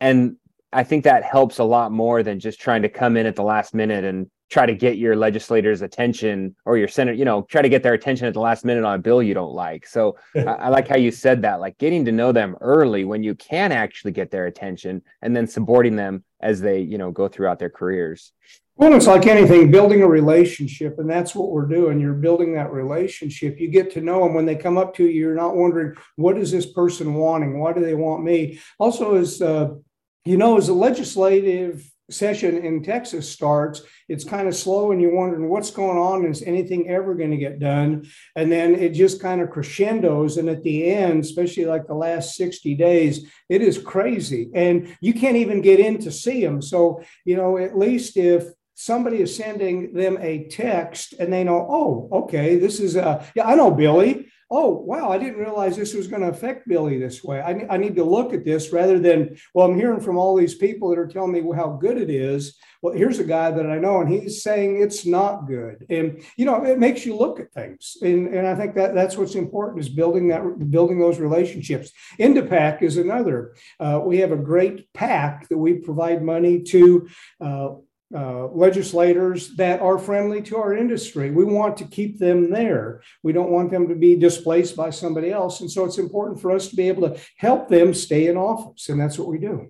And 0.00 0.36
i 0.72 0.84
think 0.84 1.04
that 1.04 1.24
helps 1.24 1.58
a 1.58 1.64
lot 1.64 1.90
more 1.90 2.22
than 2.22 2.38
just 2.38 2.60
trying 2.60 2.82
to 2.82 2.88
come 2.88 3.16
in 3.16 3.26
at 3.26 3.34
the 3.34 3.42
last 3.42 3.74
minute 3.74 4.04
and 4.04 4.30
try 4.50 4.66
to 4.66 4.74
get 4.74 4.98
your 4.98 5.14
legislators' 5.14 5.80
attention 5.80 6.54
or 6.64 6.76
your 6.76 6.88
senate, 6.88 7.16
you 7.16 7.24
know, 7.24 7.42
try 7.42 7.62
to 7.62 7.68
get 7.68 7.82
their 7.82 7.94
attention 7.94 8.26
at 8.26 8.34
the 8.34 8.40
last 8.40 8.64
minute 8.64 8.84
on 8.84 8.96
a 8.96 8.98
bill 8.98 9.22
you 9.22 9.32
don't 9.32 9.54
like. 9.54 9.86
So 9.86 10.16
I, 10.34 10.40
I, 10.40 10.68
like 10.68 10.88
how 10.88 10.96
you 10.96 11.12
said 11.12 11.42
that, 11.42 11.60
like 11.60 11.78
getting 11.78 12.04
to 12.06 12.12
know 12.12 12.32
them 12.32 12.56
early 12.60 13.04
when 13.04 13.22
you 13.22 13.36
can 13.36 13.70
actually 13.70 14.10
get 14.12 14.30
their 14.30 14.46
attention 14.46 15.02
and 15.22 15.34
then 15.34 15.46
supporting 15.46 15.94
them 15.94 16.24
as 16.40 16.60
they, 16.60 16.80
you 16.80 16.98
know, 16.98 17.12
go 17.12 17.28
throughout 17.28 17.60
their 17.60 17.70
careers. 17.70 18.32
Well, 18.74 18.94
it's 18.94 19.06
like 19.06 19.26
anything, 19.26 19.70
building 19.70 20.02
a 20.02 20.08
relationship, 20.08 20.98
and 20.98 21.08
that's 21.08 21.34
what 21.34 21.50
we're 21.50 21.66
doing. 21.66 22.00
You're 22.00 22.14
building 22.14 22.54
that 22.54 22.72
relationship. 22.72 23.60
You 23.60 23.68
get 23.68 23.92
to 23.92 24.00
know 24.00 24.24
them 24.24 24.32
when 24.32 24.46
they 24.46 24.56
come 24.56 24.78
up 24.78 24.94
to 24.94 25.04
you. 25.04 25.10
You're 25.10 25.34
not 25.34 25.54
wondering, 25.54 25.94
what 26.16 26.38
is 26.38 26.50
this 26.50 26.64
person 26.64 27.12
wanting? 27.12 27.60
Why 27.60 27.74
do 27.74 27.80
they 27.80 27.94
want 27.94 28.24
me? 28.24 28.58
Also, 28.78 29.16
as 29.16 29.42
uh, 29.42 29.74
you 30.24 30.38
know, 30.38 30.56
as 30.56 30.70
a 30.70 30.74
legislative 30.74 31.90
session 32.10 32.58
in 32.58 32.82
Texas 32.82 33.30
starts, 33.30 33.82
it's 34.08 34.24
kind 34.24 34.48
of 34.48 34.54
slow 34.54 34.92
and 34.92 35.00
you're 35.00 35.14
wondering 35.14 35.48
what's 35.48 35.70
going 35.70 35.98
on. 35.98 36.24
Is 36.24 36.42
anything 36.42 36.88
ever 36.88 37.14
going 37.14 37.30
to 37.30 37.36
get 37.36 37.58
done? 37.58 38.06
And 38.36 38.50
then 38.50 38.74
it 38.74 38.90
just 38.90 39.22
kind 39.22 39.40
of 39.40 39.50
crescendos. 39.50 40.36
And 40.36 40.48
at 40.48 40.62
the 40.62 40.90
end, 40.92 41.24
especially 41.24 41.66
like 41.66 41.86
the 41.86 41.94
last 41.94 42.36
60 42.36 42.74
days, 42.74 43.26
it 43.48 43.62
is 43.62 43.78
crazy. 43.78 44.50
And 44.54 44.96
you 45.00 45.14
can't 45.14 45.36
even 45.36 45.60
get 45.60 45.80
in 45.80 45.98
to 45.98 46.10
see 46.10 46.44
them. 46.44 46.60
So, 46.60 47.02
you 47.24 47.36
know, 47.36 47.58
at 47.58 47.78
least 47.78 48.16
if 48.16 48.48
somebody 48.74 49.20
is 49.20 49.36
sending 49.36 49.92
them 49.92 50.16
a 50.20 50.48
text 50.48 51.12
and 51.18 51.32
they 51.32 51.44
know, 51.44 51.66
oh, 51.68 52.08
okay, 52.24 52.56
this 52.56 52.80
is, 52.80 52.96
uh, 52.96 53.24
yeah, 53.34 53.46
I 53.46 53.54
know 53.54 53.70
Billy 53.70 54.26
oh, 54.50 54.70
wow, 54.70 55.10
I 55.10 55.18
didn't 55.18 55.38
realize 55.38 55.76
this 55.76 55.94
was 55.94 56.08
going 56.08 56.22
to 56.22 56.28
affect 56.28 56.66
Billy 56.66 56.98
this 56.98 57.22
way. 57.22 57.40
I, 57.40 57.66
I 57.70 57.76
need 57.76 57.94
to 57.96 58.04
look 58.04 58.34
at 58.34 58.44
this 58.44 58.72
rather 58.72 58.98
than, 58.98 59.36
well, 59.54 59.66
I'm 59.66 59.78
hearing 59.78 60.00
from 60.00 60.18
all 60.18 60.34
these 60.34 60.56
people 60.56 60.90
that 60.90 60.98
are 60.98 61.06
telling 61.06 61.32
me 61.32 61.42
how 61.54 61.78
good 61.80 61.98
it 61.98 62.10
is. 62.10 62.58
Well, 62.82 62.94
here's 62.94 63.20
a 63.20 63.24
guy 63.24 63.50
that 63.50 63.70
I 63.70 63.78
know, 63.78 64.00
and 64.00 64.10
he's 64.10 64.42
saying 64.42 64.80
it's 64.80 65.06
not 65.06 65.46
good. 65.46 65.86
And, 65.88 66.24
you 66.36 66.46
know, 66.46 66.64
it 66.64 66.78
makes 66.78 67.06
you 67.06 67.14
look 67.14 67.38
at 67.38 67.52
things. 67.52 67.96
And, 68.02 68.34
and 68.34 68.46
I 68.46 68.54
think 68.56 68.74
that 68.74 68.94
that's 68.94 69.16
what's 69.16 69.34
important 69.34 69.80
is 69.80 69.88
building 69.88 70.28
that, 70.28 70.70
building 70.70 70.98
those 70.98 71.20
relationships. 71.20 71.92
Indipac 72.18 72.82
is 72.82 72.96
another. 72.96 73.54
Uh, 73.78 74.00
we 74.02 74.18
have 74.18 74.32
a 74.32 74.36
great 74.36 74.92
pack 74.94 75.48
that 75.48 75.58
we 75.58 75.74
provide 75.74 76.22
money 76.22 76.62
to 76.62 77.06
uh, 77.40 77.68
uh, 78.14 78.46
legislators 78.48 79.54
that 79.54 79.80
are 79.80 79.98
friendly 79.98 80.42
to 80.42 80.56
our 80.56 80.74
industry. 80.76 81.30
We 81.30 81.44
want 81.44 81.76
to 81.76 81.84
keep 81.84 82.18
them 82.18 82.50
there. 82.50 83.02
We 83.22 83.32
don't 83.32 83.50
want 83.50 83.70
them 83.70 83.86
to 83.88 83.94
be 83.94 84.16
displaced 84.16 84.74
by 84.76 84.90
somebody 84.90 85.30
else. 85.30 85.60
And 85.60 85.70
so 85.70 85.84
it's 85.84 85.98
important 85.98 86.40
for 86.40 86.50
us 86.50 86.68
to 86.68 86.76
be 86.76 86.88
able 86.88 87.08
to 87.08 87.20
help 87.36 87.68
them 87.68 87.94
stay 87.94 88.26
in 88.26 88.36
office. 88.36 88.88
And 88.88 89.00
that's 89.00 89.18
what 89.18 89.28
we 89.28 89.38
do. 89.38 89.68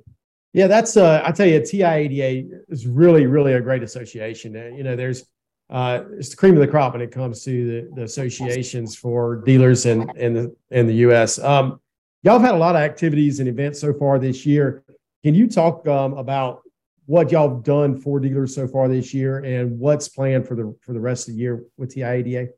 Yeah, 0.52 0.66
that's, 0.66 0.96
uh, 0.96 1.22
I 1.24 1.32
tell 1.32 1.46
you, 1.46 1.60
TIADA 1.60 2.48
is 2.68 2.86
really, 2.86 3.26
really 3.26 3.52
a 3.52 3.60
great 3.60 3.82
association. 3.82 4.56
Uh, 4.56 4.74
you 4.74 4.82
know, 4.82 4.96
there's, 4.96 5.24
uh, 5.68 6.02
it's 6.18 6.30
the 6.30 6.36
cream 6.36 6.54
of 6.54 6.60
the 6.60 6.66
crop 6.66 6.94
when 6.94 7.02
it 7.02 7.12
comes 7.12 7.44
to 7.44 7.66
the, 7.66 7.94
the 7.94 8.02
associations 8.02 8.96
for 8.96 9.42
dealers 9.44 9.86
in, 9.86 10.10
in 10.16 10.34
the, 10.34 10.56
in 10.70 10.86
the 10.86 10.94
U.S. 10.94 11.38
Um, 11.38 11.78
y'all 12.22 12.38
have 12.38 12.42
had 12.42 12.54
a 12.54 12.58
lot 12.58 12.74
of 12.74 12.80
activities 12.80 13.38
and 13.38 13.48
events 13.48 13.80
so 13.80 13.92
far 13.92 14.18
this 14.18 14.44
year. 14.44 14.82
Can 15.22 15.34
you 15.34 15.46
talk 15.46 15.86
um, 15.86 16.14
about 16.14 16.62
what 17.10 17.32
y'all 17.32 17.58
done 17.58 18.00
for 18.00 18.20
dealers 18.20 18.54
so 18.54 18.68
far 18.68 18.86
this 18.86 19.12
year 19.12 19.38
and 19.38 19.80
what's 19.80 20.08
planned 20.08 20.46
for 20.46 20.54
the 20.54 20.72
for 20.80 20.92
the 20.92 21.00
rest 21.00 21.28
of 21.28 21.34
the 21.34 21.40
year 21.40 21.64
with 21.76 21.92
TIADA? 21.92 22.50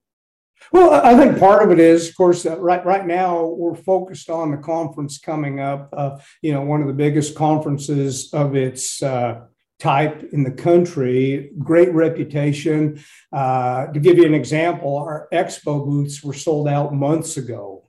Well, 0.72 0.92
I 0.92 1.16
think 1.16 1.38
part 1.38 1.64
of 1.64 1.70
it 1.70 1.80
is, 1.80 2.10
of 2.10 2.16
course, 2.16 2.44
right 2.44 2.84
right 2.84 3.06
now 3.06 3.46
we're 3.46 3.74
focused 3.74 4.28
on 4.28 4.50
the 4.50 4.58
conference 4.58 5.16
coming 5.18 5.58
up. 5.58 5.88
Uh, 5.96 6.18
you 6.42 6.52
know, 6.52 6.60
one 6.60 6.82
of 6.82 6.86
the 6.86 6.92
biggest 6.92 7.34
conferences 7.34 8.30
of 8.34 8.54
its 8.54 9.02
uh, 9.02 9.40
type 9.80 10.22
in 10.34 10.42
the 10.44 10.50
country, 10.50 11.50
great 11.58 11.92
reputation. 11.94 13.02
Uh, 13.32 13.86
to 13.86 14.00
give 14.00 14.18
you 14.18 14.26
an 14.26 14.34
example, 14.34 14.98
our 14.98 15.28
expo 15.32 15.82
booths 15.82 16.22
were 16.22 16.34
sold 16.34 16.68
out 16.68 16.92
months 16.92 17.38
ago. 17.38 17.81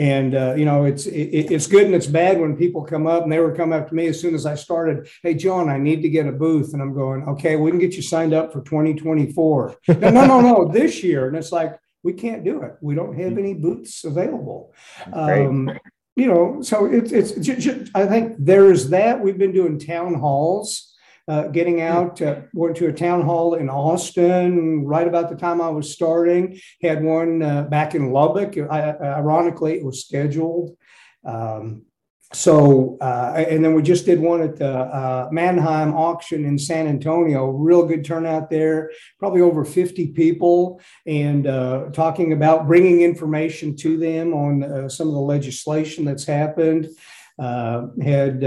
And 0.00 0.34
uh, 0.34 0.54
you 0.54 0.64
know, 0.64 0.84
it's 0.84 1.04
it, 1.04 1.52
it's 1.52 1.66
good 1.66 1.84
and 1.84 1.94
it's 1.94 2.06
bad 2.06 2.40
when 2.40 2.56
people 2.56 2.82
come 2.82 3.06
up 3.06 3.22
and 3.22 3.30
they 3.30 3.38
were 3.38 3.54
coming 3.54 3.78
up 3.78 3.86
to 3.90 3.94
me 3.94 4.06
as 4.06 4.18
soon 4.18 4.34
as 4.34 4.46
I 4.46 4.54
started. 4.54 5.06
Hey, 5.22 5.34
John, 5.34 5.68
I 5.68 5.76
need 5.76 6.00
to 6.00 6.08
get 6.08 6.26
a 6.26 6.32
booth, 6.32 6.72
and 6.72 6.80
I'm 6.80 6.94
going, 6.94 7.22
okay, 7.24 7.56
we 7.56 7.70
can 7.70 7.78
get 7.78 7.92
you 7.92 8.00
signed 8.00 8.32
up 8.32 8.50
for 8.50 8.62
2024. 8.62 9.76
no, 9.88 9.94
no, 10.10 10.24
no, 10.24 10.40
no, 10.40 10.68
this 10.72 11.02
year, 11.04 11.28
and 11.28 11.36
it's 11.36 11.52
like 11.52 11.78
we 12.02 12.14
can't 12.14 12.42
do 12.44 12.62
it. 12.62 12.76
We 12.80 12.94
don't 12.94 13.14
have 13.14 13.36
any 13.36 13.52
booths 13.52 14.02
available. 14.04 14.72
Um, 15.12 15.70
you 16.16 16.28
know, 16.28 16.62
so 16.62 16.86
it's 16.86 17.12
it's. 17.12 17.32
Just, 17.32 17.90
I 17.94 18.06
think 18.06 18.36
there's 18.38 18.88
that. 18.88 19.20
We've 19.20 19.36
been 19.36 19.52
doing 19.52 19.78
town 19.78 20.14
halls 20.14 20.89
uh, 21.30 21.46
getting 21.46 21.80
out. 21.80 22.20
Uh, 22.20 22.40
went 22.52 22.76
to 22.76 22.88
a 22.88 22.92
town 22.92 23.22
hall 23.22 23.54
in 23.54 23.70
Austin 23.70 24.84
right 24.84 25.06
about 25.06 25.30
the 25.30 25.36
time 25.36 25.60
I 25.60 25.68
was 25.68 25.92
starting. 25.92 26.58
Had 26.82 27.04
one 27.04 27.40
uh, 27.40 27.62
back 27.62 27.94
in 27.94 28.10
Lubbock. 28.10 28.58
I, 28.58 28.96
ironically, 28.98 29.74
it 29.74 29.84
was 29.84 30.04
scheduled. 30.04 30.76
Um, 31.24 31.82
so, 32.32 32.96
uh, 33.00 33.34
and 33.36 33.64
then 33.64 33.74
we 33.74 33.82
just 33.82 34.06
did 34.06 34.20
one 34.20 34.40
at 34.40 34.56
the 34.56 34.70
uh, 34.70 35.28
Manheim 35.30 35.94
auction 35.94 36.44
in 36.44 36.58
San 36.58 36.88
Antonio. 36.88 37.50
Real 37.50 37.86
good 37.86 38.04
turnout 38.04 38.50
there, 38.50 38.90
probably 39.20 39.40
over 39.40 39.64
50 39.64 40.08
people, 40.08 40.80
and 41.06 41.46
uh, 41.46 41.90
talking 41.92 42.32
about 42.32 42.66
bringing 42.66 43.02
information 43.02 43.76
to 43.76 43.96
them 43.96 44.32
on 44.32 44.88
some 44.90 45.08
of 45.08 45.14
the 45.14 45.20
legislation 45.20 46.04
that's 46.04 46.24
happened. 46.24 46.88
had 47.38 48.44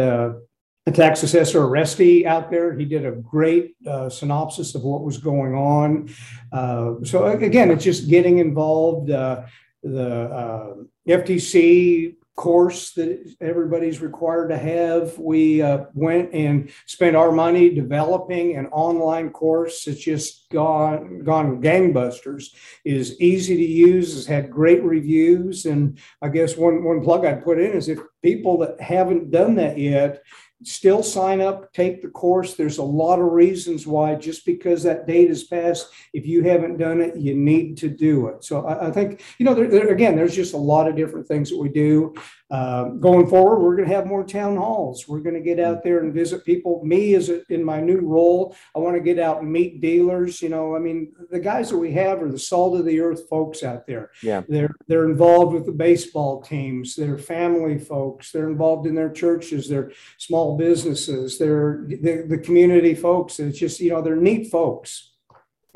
the 0.86 0.92
tax 0.92 1.24
assessor 1.24 1.62
Uresti 1.62 2.26
out 2.26 2.52
there. 2.52 2.78
He 2.78 2.86
did 2.86 3.06
a 3.06 3.12
great 3.12 3.76
uh, 3.88 4.10
synopsis 4.10 4.76
of 4.76 4.84
what 4.84 5.04
was 5.04 5.18
going 5.18 5.56
on. 5.56 6.10
Uh, 6.52 6.96
so 7.04 7.26
again, 7.26 7.72
it's 7.72 7.84
just 7.84 8.10
getting 8.10 8.40
involved. 8.40 9.10
Uh, 9.10 9.44
the 9.84 10.30
uh, 10.30 10.76
FTC 11.08 12.16
course 12.36 12.94
that 12.94 13.36
everybody's 13.42 14.02
required 14.02 14.50
to 14.50 14.58
have. 14.58 15.18
We 15.20 15.62
uh, 15.62 15.86
went 15.94 16.34
and 16.34 16.72
spent 16.88 17.16
our 17.16 17.32
money 17.32 17.70
developing 17.70 18.56
an 18.56 18.68
online 18.68 19.30
course. 19.30 19.86
It's 19.88 20.02
just 20.02 20.50
gone 20.50 21.24
gone 21.24 21.62
gangbusters. 21.62 22.46
is 22.84 23.20
easy 23.22 23.56
to 23.56 23.66
use. 23.66 24.16
Has 24.16 24.26
had 24.26 24.50
great 24.50 24.84
reviews. 24.84 25.66
And 25.66 26.00
I 26.22 26.30
guess 26.30 26.58
one 26.58 26.84
one 26.84 27.04
plug 27.04 27.26
I'd 27.26 27.44
put 27.44 27.60
in 27.60 27.74
is 27.74 27.88
if 27.88 28.00
people 28.24 28.58
that 28.60 28.82
haven't 28.82 29.32
done 29.32 29.56
that 29.56 29.78
yet 29.78 30.24
still 30.64 31.04
sign 31.04 31.42
up, 31.42 31.72
take 31.74 32.02
the 32.02 32.10
course. 32.10 32.56
There's 32.56 32.78
a 32.78 32.84
lot 32.84 33.20
of 33.20 33.32
reasons 33.32 33.86
why, 33.86 34.16
just 34.16 34.46
because 34.46 34.84
that 34.84 35.08
date 35.08 35.30
is 35.30 35.44
passed, 35.44 35.90
if 36.14 36.26
you 36.26 36.44
haven't 36.44 36.78
done 36.78 37.02
it, 37.02 37.16
you 37.16 37.36
need 37.36 37.78
to 37.78 37.90
do 37.90 38.28
it. 38.28 38.44
So 38.44 38.66
I, 38.66 38.88
I 38.88 38.92
think, 38.92 39.22
you 39.38 39.46
know, 39.46 39.54
there, 39.54 39.68
there, 39.68 39.94
again, 39.94 40.16
there's 40.16 40.36
just 40.36 40.54
a 40.54 40.58
lot 40.58 40.88
of 40.88 40.96
different 40.96 41.28
things 41.28 41.50
that 41.50 41.58
we 41.58 41.70
do. 41.70 42.16
Uh, 42.54 42.90
going 43.00 43.26
forward, 43.26 43.64
we're 43.64 43.76
going 43.76 43.90
to 43.90 43.96
have 43.96 44.06
more 44.06 44.24
town 44.24 44.58
halls. 44.58 45.08
We're 45.08 45.22
going 45.22 45.34
to 45.34 45.42
get 45.42 45.60
out 45.60 45.84
there 45.84 46.02
and 46.02 46.14
visit 46.14 46.46
people. 46.46 46.86
Me, 46.86 47.16
as 47.16 47.30
a, 47.30 47.42
in 47.52 47.64
my 47.64 47.82
new 47.82 48.02
role, 48.02 48.56
I 48.76 48.80
want 48.80 48.96
to 48.96 49.02
get 49.02 49.18
out 49.18 49.42
and 49.42 49.52
meet 49.52 49.82
dealers. 49.82 50.40
You 50.40 50.50
know, 50.50 50.76
I 50.76 50.80
mean, 50.80 51.14
the 51.32 51.40
guys 51.40 51.72
that 51.72 51.80
we 51.80 51.92
have 51.94 52.22
are 52.22 52.30
the 52.30 52.38
salt 52.38 52.80
of 52.80 52.86
the 52.86 53.00
earth 53.00 53.28
folks 53.28 53.64
out 53.64 53.88
there. 53.88 54.12
Yeah, 54.22 54.44
they're 54.48 54.76
they're 54.88 55.10
involved 55.10 55.56
with 55.56 55.66
the 55.66 55.72
baseball 55.72 56.44
teams. 56.44 56.96
They're 56.96 57.18
family 57.18 57.80
folks. 57.80 58.32
They're 58.32 58.50
involved 58.50 58.86
in 58.86 58.94
their 58.94 59.12
churches. 59.12 59.68
They're 59.68 59.92
small 60.20 60.56
businesses. 60.56 61.40
They're 61.40 61.86
the, 61.88 62.28
the 62.30 62.38
community 62.38 62.94
folks. 62.94 63.40
It's 63.40 63.58
just 63.58 63.80
you 63.80 63.90
know 63.90 64.04
they're 64.04 64.16
neat 64.16 64.52
folks. 64.52 65.14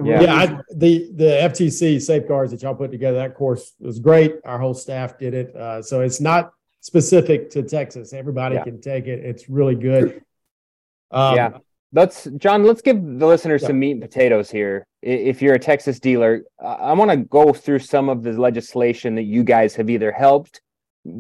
Yeah, 0.04 0.22
yeah 0.22 0.36
I, 0.36 0.46
the 0.76 1.10
the 1.16 1.40
FTC 1.42 2.00
safeguards 2.00 2.52
that 2.52 2.62
y'all 2.62 2.76
put 2.76 2.92
together 2.92 3.18
that 3.18 3.34
course 3.34 3.74
was 3.80 3.98
great. 3.98 4.36
Our 4.46 4.60
whole 4.60 4.76
staff 4.76 5.18
did 5.18 5.34
it, 5.34 5.56
uh, 5.56 5.82
so 5.82 6.02
it's 6.02 6.22
not 6.22 6.54
specific 6.82 7.50
to 7.52 7.64
Texas. 7.64 8.14
Everybody 8.14 8.56
yeah. 8.56 8.64
can 8.64 8.82
take 8.82 9.08
it. 9.08 9.24
It's 9.24 9.50
really 9.50 9.76
good. 9.76 10.24
Um, 11.12 11.36
yeah. 11.36 11.58
Let's 11.94 12.26
John. 12.38 12.66
Let's 12.66 12.82
give 12.82 12.98
the 13.02 13.26
listeners 13.26 13.62
yeah. 13.62 13.70
some 13.70 13.80
meat 13.80 13.92
and 13.92 14.02
potatoes 14.02 14.52
here. 14.52 14.86
If 15.02 15.42
you're 15.42 15.56
a 15.56 15.60
Texas 15.60 16.00
dealer, 16.00 16.44
I 16.62 16.92
want 16.94 17.12
to 17.12 17.18
go 17.18 17.54
through 17.54 17.80
some 17.80 18.10
of 18.10 18.24
the 18.24 18.34
legislation 18.34 19.16
that 19.16 19.24
you 19.24 19.44
guys 19.44 19.74
have 19.76 19.90
either 19.90 20.12
helped 20.12 20.62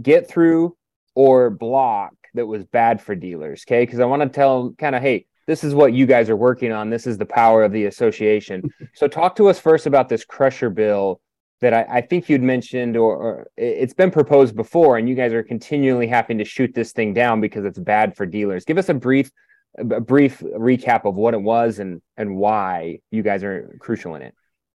get 0.01 0.27
through 0.27 0.75
or 1.15 1.49
block 1.49 2.13
that 2.33 2.45
was 2.45 2.65
bad 2.65 3.01
for 3.01 3.15
dealers. 3.15 3.63
Okay, 3.67 3.83
because 3.83 3.99
I 3.99 4.05
want 4.05 4.21
to 4.23 4.29
tell 4.29 4.73
kind 4.77 4.95
of, 4.95 5.01
hey, 5.01 5.25
this 5.47 5.63
is 5.63 5.73
what 5.73 5.93
you 5.93 6.05
guys 6.05 6.29
are 6.29 6.35
working 6.35 6.73
on. 6.73 6.89
This 6.89 7.07
is 7.07 7.17
the 7.17 7.25
power 7.25 7.63
of 7.63 7.71
the 7.71 7.85
association. 7.85 8.69
so 8.93 9.07
talk 9.07 9.37
to 9.37 9.47
us 9.47 9.59
first 9.59 9.85
about 9.85 10.09
this 10.09 10.25
crusher 10.25 10.69
bill 10.69 11.21
that 11.61 11.73
I, 11.73 11.97
I 11.97 12.01
think 12.01 12.29
you'd 12.29 12.43
mentioned, 12.43 12.95
or, 12.95 13.15
or, 13.15 13.47
it's 13.57 13.93
been 13.93 14.11
proposed 14.11 14.55
before, 14.55 14.97
and 14.97 15.09
you 15.09 15.15
guys 15.15 15.33
are 15.33 15.43
continually 15.43 16.07
having 16.07 16.37
to 16.37 16.45
shoot 16.45 16.73
this 16.73 16.91
thing 16.91 17.13
down 17.13 17.41
because 17.41 17.65
it's 17.65 17.79
bad 17.79 18.15
for 18.15 18.25
dealers. 18.25 18.65
Give 18.65 18.77
us 18.77 18.89
a 18.89 18.93
brief, 18.93 19.31
a 19.77 19.99
brief 19.99 20.39
recap 20.39 21.05
of 21.05 21.15
what 21.15 21.33
it 21.33 21.41
was 21.41 21.79
and 21.79 22.01
and 22.15 22.35
why 22.35 22.99
you 23.11 23.23
guys 23.23 23.43
are 23.43 23.77
crucial 23.79 24.15
in 24.15 24.21
it. 24.21 24.35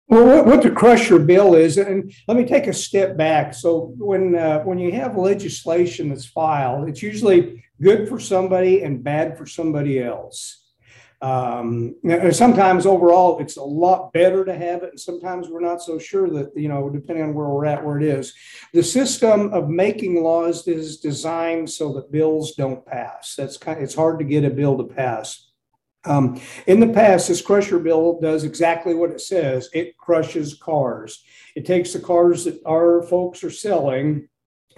Well, 0.08 0.26
what, 0.26 0.46
what 0.46 0.62
the 0.62 0.70
crusher 0.70 1.20
bill 1.20 1.54
is, 1.54 1.78
and 1.78 2.12
let 2.26 2.36
me 2.36 2.44
take 2.44 2.66
a 2.66 2.72
step 2.72 3.16
back. 3.16 3.54
So 3.54 3.94
when 3.96 4.34
uh, 4.34 4.60
when 4.60 4.78
you 4.78 4.92
have 4.92 5.16
legislation 5.16 6.08
that's 6.08 6.26
filed, 6.26 6.88
it's 6.88 7.02
usually 7.02 7.64
good 7.80 8.08
for 8.08 8.18
somebody 8.18 8.82
and 8.82 9.04
bad 9.04 9.38
for 9.38 9.46
somebody 9.46 10.02
else. 10.02 10.59
Um, 11.22 11.96
sometimes 12.30 12.86
overall, 12.86 13.40
it's 13.40 13.58
a 13.58 13.62
lot 13.62 14.10
better 14.12 14.42
to 14.44 14.56
have 14.56 14.82
it, 14.82 14.90
and 14.90 15.00
sometimes 15.00 15.48
we're 15.48 15.60
not 15.60 15.82
so 15.82 15.98
sure 15.98 16.30
that 16.30 16.52
you 16.56 16.68
know, 16.68 16.88
depending 16.88 17.24
on 17.24 17.34
where 17.34 17.48
we're 17.48 17.66
at, 17.66 17.84
where 17.84 17.98
it 17.98 18.04
is. 18.04 18.32
The 18.72 18.82
system 18.82 19.52
of 19.52 19.68
making 19.68 20.22
laws 20.22 20.66
is 20.66 20.98
designed 20.98 21.68
so 21.68 21.92
that 21.94 22.10
bills 22.10 22.54
don't 22.54 22.84
pass. 22.86 23.34
That's 23.36 23.58
kind. 23.58 23.78
Of, 23.78 23.84
it's 23.84 23.94
hard 23.94 24.18
to 24.20 24.24
get 24.24 24.44
a 24.44 24.50
bill 24.50 24.78
to 24.78 24.84
pass. 24.84 25.50
Um, 26.04 26.40
in 26.66 26.80
the 26.80 26.88
past, 26.88 27.28
this 27.28 27.42
crusher 27.42 27.78
bill 27.78 28.18
does 28.20 28.44
exactly 28.44 28.94
what 28.94 29.10
it 29.10 29.20
says. 29.20 29.68
It 29.74 29.98
crushes 29.98 30.54
cars. 30.54 31.22
It 31.54 31.66
takes 31.66 31.92
the 31.92 32.00
cars 32.00 32.46
that 32.46 32.62
our 32.66 33.02
folks 33.02 33.44
are 33.44 33.50
selling, 33.50 34.26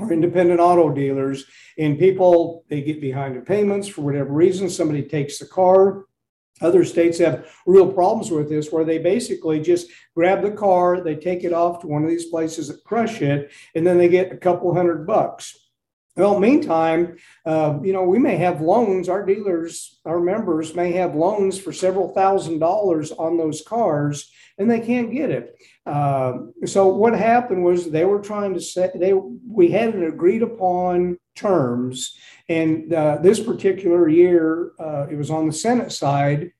our 0.00 0.12
independent 0.12 0.58
auto 0.58 0.90
dealers, 0.90 1.44
and 1.78 2.00
people 2.00 2.64
they 2.68 2.82
get 2.82 3.00
behind 3.00 3.36
in 3.36 3.44
payments 3.44 3.86
for 3.86 4.00
whatever 4.00 4.32
reason. 4.32 4.68
Somebody 4.68 5.04
takes 5.04 5.38
the 5.38 5.46
car 5.46 6.06
Other 6.62 6.84
states 6.84 7.18
have 7.18 7.50
real 7.66 7.92
problems 7.92 8.30
with 8.30 8.48
this 8.48 8.70
where 8.70 8.84
they 8.84 8.98
basically 8.98 9.60
just 9.60 9.88
grab 10.14 10.42
the 10.42 10.52
car, 10.52 11.00
they 11.00 11.16
take 11.16 11.44
it 11.44 11.52
off 11.52 11.80
to 11.80 11.86
one 11.86 12.04
of 12.04 12.08
these 12.08 12.26
places 12.26 12.68
that 12.68 12.84
crush 12.84 13.20
it, 13.20 13.50
and 13.74 13.86
then 13.86 13.98
they 13.98 14.08
get 14.08 14.32
a 14.32 14.36
couple 14.36 14.74
hundred 14.74 15.06
bucks. 15.06 15.58
Well, 16.14 16.38
meantime, 16.38 17.16
uh, 17.46 17.78
you 17.82 17.94
know, 17.94 18.02
we 18.02 18.18
may 18.18 18.36
have 18.36 18.60
loans. 18.60 19.08
Our 19.08 19.24
dealers, 19.24 19.98
our 20.04 20.20
members 20.20 20.74
may 20.74 20.92
have 20.92 21.14
loans 21.14 21.58
for 21.58 21.72
several 21.72 22.12
thousand 22.12 22.58
dollars 22.58 23.12
on 23.12 23.38
those 23.38 23.62
cars, 23.62 24.30
and 24.58 24.70
they 24.70 24.80
can't 24.80 25.10
get 25.10 25.30
it. 25.30 25.56
Uh, 25.84 26.38
so 26.64 26.86
what 26.86 27.12
happened 27.12 27.64
was 27.64 27.90
they 27.90 28.04
were 28.04 28.20
trying 28.20 28.54
to 28.54 28.60
say 28.60 28.90
They 28.94 29.14
we 29.14 29.68
had 29.68 29.94
an 29.94 30.04
agreed 30.04 30.42
upon 30.42 31.18
terms, 31.34 32.16
and 32.48 32.92
uh, 32.92 33.18
this 33.20 33.40
particular 33.40 34.08
year, 34.08 34.72
uh, 34.78 35.06
it 35.10 35.16
was 35.16 35.30
on 35.30 35.46
the 35.46 35.52
Senate 35.52 35.90
side 35.90 36.52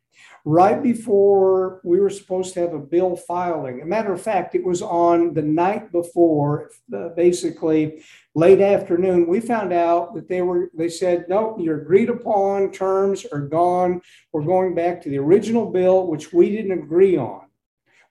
right 0.45 0.83
before 0.83 1.81
we 1.85 2.01
were 2.01 2.11
supposed 2.11 2.53
to 2.55 2.61
have 2.61 2.75
a 2.75 2.79
bill 2.79 3.15
filing. 3.15 3.81
A 3.81 3.87
matter 3.87 4.13
of 4.13 4.21
fact, 4.21 4.55
it 4.55 4.65
was 4.65 4.83
on 4.83 5.35
the 5.35 5.43
night 5.43 5.93
before, 5.93 6.71
uh, 6.93 7.11
basically 7.11 8.03
late 8.35 8.61
afternoon. 8.61 9.29
We 9.29 9.39
found 9.39 9.73
out 9.73 10.15
that 10.15 10.29
they 10.29 10.43
were. 10.43 10.71
They 10.75 10.89
said, 10.89 11.27
"No, 11.29 11.57
your 11.59 11.83
agreed 11.83 12.11
upon 12.11 12.73
terms 12.73 13.25
are 13.27 13.47
gone. 13.47 14.01
We're 14.33 14.43
going 14.43 14.75
back 14.75 15.01
to 15.03 15.11
the 15.11 15.19
original 15.19 15.71
bill, 15.71 16.09
which 16.09 16.33
we 16.33 16.51
didn't 16.51 16.73
agree 16.73 17.17
on." 17.17 17.42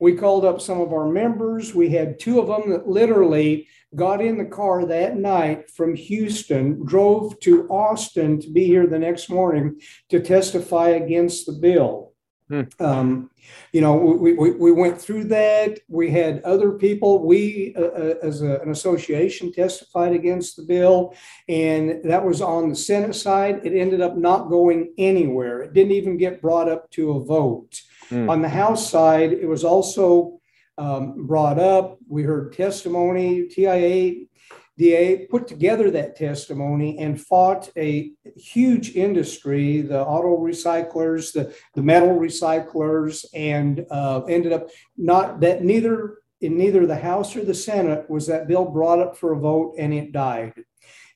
We 0.01 0.15
called 0.15 0.45
up 0.45 0.59
some 0.59 0.81
of 0.81 0.93
our 0.93 1.07
members. 1.07 1.75
We 1.75 1.89
had 1.89 2.19
two 2.19 2.39
of 2.39 2.47
them 2.47 2.71
that 2.71 2.89
literally 2.89 3.67
got 3.95 4.19
in 4.19 4.35
the 4.39 4.45
car 4.45 4.83
that 4.87 5.15
night 5.15 5.69
from 5.69 5.93
Houston, 5.95 6.83
drove 6.83 7.39
to 7.41 7.67
Austin 7.69 8.41
to 8.41 8.49
be 8.49 8.65
here 8.65 8.87
the 8.87 8.97
next 8.97 9.29
morning 9.29 9.79
to 10.09 10.19
testify 10.19 10.89
against 10.89 11.45
the 11.45 11.51
bill. 11.51 12.13
Hmm. 12.49 12.61
Um, 12.79 13.29
you 13.73 13.81
know, 13.81 13.95
we, 13.95 14.33
we, 14.33 14.51
we 14.51 14.71
went 14.71 14.99
through 14.99 15.25
that. 15.25 15.79
We 15.87 16.09
had 16.09 16.41
other 16.41 16.71
people. 16.71 17.23
We, 17.23 17.75
uh, 17.77 17.81
uh, 17.81 18.13
as 18.23 18.41
a, 18.41 18.59
an 18.59 18.71
association, 18.71 19.53
testified 19.53 20.13
against 20.13 20.57
the 20.57 20.63
bill, 20.63 21.13
and 21.47 22.03
that 22.05 22.25
was 22.25 22.41
on 22.41 22.69
the 22.69 22.75
Senate 22.75 23.13
side. 23.13 23.61
It 23.63 23.79
ended 23.79 24.01
up 24.01 24.17
not 24.17 24.49
going 24.49 24.93
anywhere. 24.97 25.61
It 25.61 25.73
didn't 25.73 25.93
even 25.93 26.17
get 26.17 26.41
brought 26.41 26.67
up 26.67 26.89
to 26.91 27.11
a 27.11 27.23
vote. 27.23 27.79
Hmm. 28.11 28.29
On 28.29 28.41
the 28.41 28.49
House 28.49 28.89
side, 28.89 29.31
it 29.31 29.47
was 29.47 29.63
also 29.63 30.41
um, 30.77 31.25
brought 31.25 31.57
up. 31.57 31.97
We 32.07 32.23
heard 32.23 32.53
testimony. 32.53 33.47
TIA 33.47 34.25
DA 34.77 35.27
put 35.27 35.47
together 35.47 35.91
that 35.91 36.15
testimony 36.15 36.97
and 36.97 37.21
fought 37.21 37.69
a 37.77 38.11
huge 38.35 38.95
industry, 38.95 39.81
the 39.81 40.03
auto 40.03 40.37
recyclers, 40.37 41.33
the, 41.33 41.53
the 41.75 41.83
metal 41.83 42.17
recyclers, 42.17 43.25
and 43.33 43.85
uh, 43.91 44.23
ended 44.23 44.51
up 44.51 44.69
not 44.97 45.39
that 45.39 45.63
neither 45.63 46.17
in 46.41 46.57
neither 46.57 46.87
the 46.87 46.95
House 46.95 47.35
or 47.35 47.45
the 47.45 47.53
Senate 47.53 48.09
was 48.09 48.27
that 48.27 48.47
bill 48.47 48.65
brought 48.65 48.99
up 48.99 49.15
for 49.15 49.33
a 49.33 49.39
vote 49.39 49.75
and 49.77 49.93
it 49.93 50.11
died. 50.11 50.53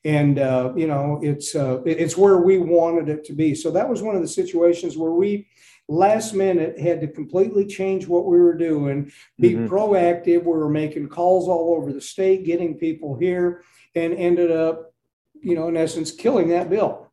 And 0.04 0.38
uh, 0.38 0.72
you 0.76 0.86
know 0.86 1.18
it's 1.20 1.54
uh, 1.54 1.82
it's 1.84 2.16
where 2.16 2.38
we 2.38 2.58
wanted 2.58 3.08
it 3.08 3.24
to 3.24 3.32
be. 3.32 3.54
So 3.54 3.70
that 3.72 3.88
was 3.88 4.00
one 4.00 4.14
of 4.14 4.22
the 4.22 4.28
situations 4.28 4.96
where 4.96 5.10
we 5.10 5.48
last 5.88 6.34
minute 6.34 6.78
had 6.78 7.00
to 7.00 7.08
completely 7.08 7.66
change 7.66 8.06
what 8.06 8.26
we 8.26 8.38
were 8.38 8.56
doing, 8.56 9.10
be 9.38 9.52
mm-hmm. 9.52 9.66
proactive. 9.66 10.42
We 10.42 10.52
were 10.52 10.68
making 10.68 11.08
calls 11.08 11.48
all 11.48 11.76
over 11.76 11.92
the 11.92 12.00
state, 12.00 12.44
getting 12.44 12.74
people 12.74 13.16
here, 13.16 13.62
and 13.94 14.14
ended 14.14 14.50
up, 14.50 14.92
you 15.40 15.54
know, 15.54 15.68
in 15.68 15.76
essence, 15.76 16.10
killing 16.10 16.48
that 16.48 16.70
bill. 16.70 17.10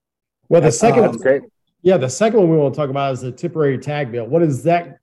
Well, 0.50 0.62
the 0.62 0.72
second 0.72 1.06
um, 1.06 1.18
great. 1.18 1.44
Yeah, 1.82 1.98
the 1.98 2.10
second 2.10 2.40
one 2.40 2.50
we 2.50 2.58
want 2.58 2.74
to 2.74 2.78
talk 2.78 2.90
about 2.90 3.14
is 3.14 3.22
the 3.22 3.32
temporary 3.32 3.78
tag 3.78 4.12
bill. 4.12 4.26
What 4.26 4.42
is 4.42 4.64
that? 4.64 5.00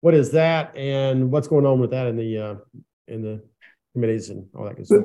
What 0.00 0.14
is 0.14 0.32
that, 0.32 0.76
and 0.76 1.30
what's 1.30 1.48
going 1.48 1.64
on 1.64 1.80
with 1.80 1.90
that 1.90 2.06
in 2.08 2.16
the 2.16 2.38
uh, 2.38 2.54
in 3.08 3.22
the 3.22 3.42
committees 3.92 4.30
and 4.30 4.46
all 4.54 4.64
that 4.64 4.76
good 4.76 4.86
stuff? 4.86 5.04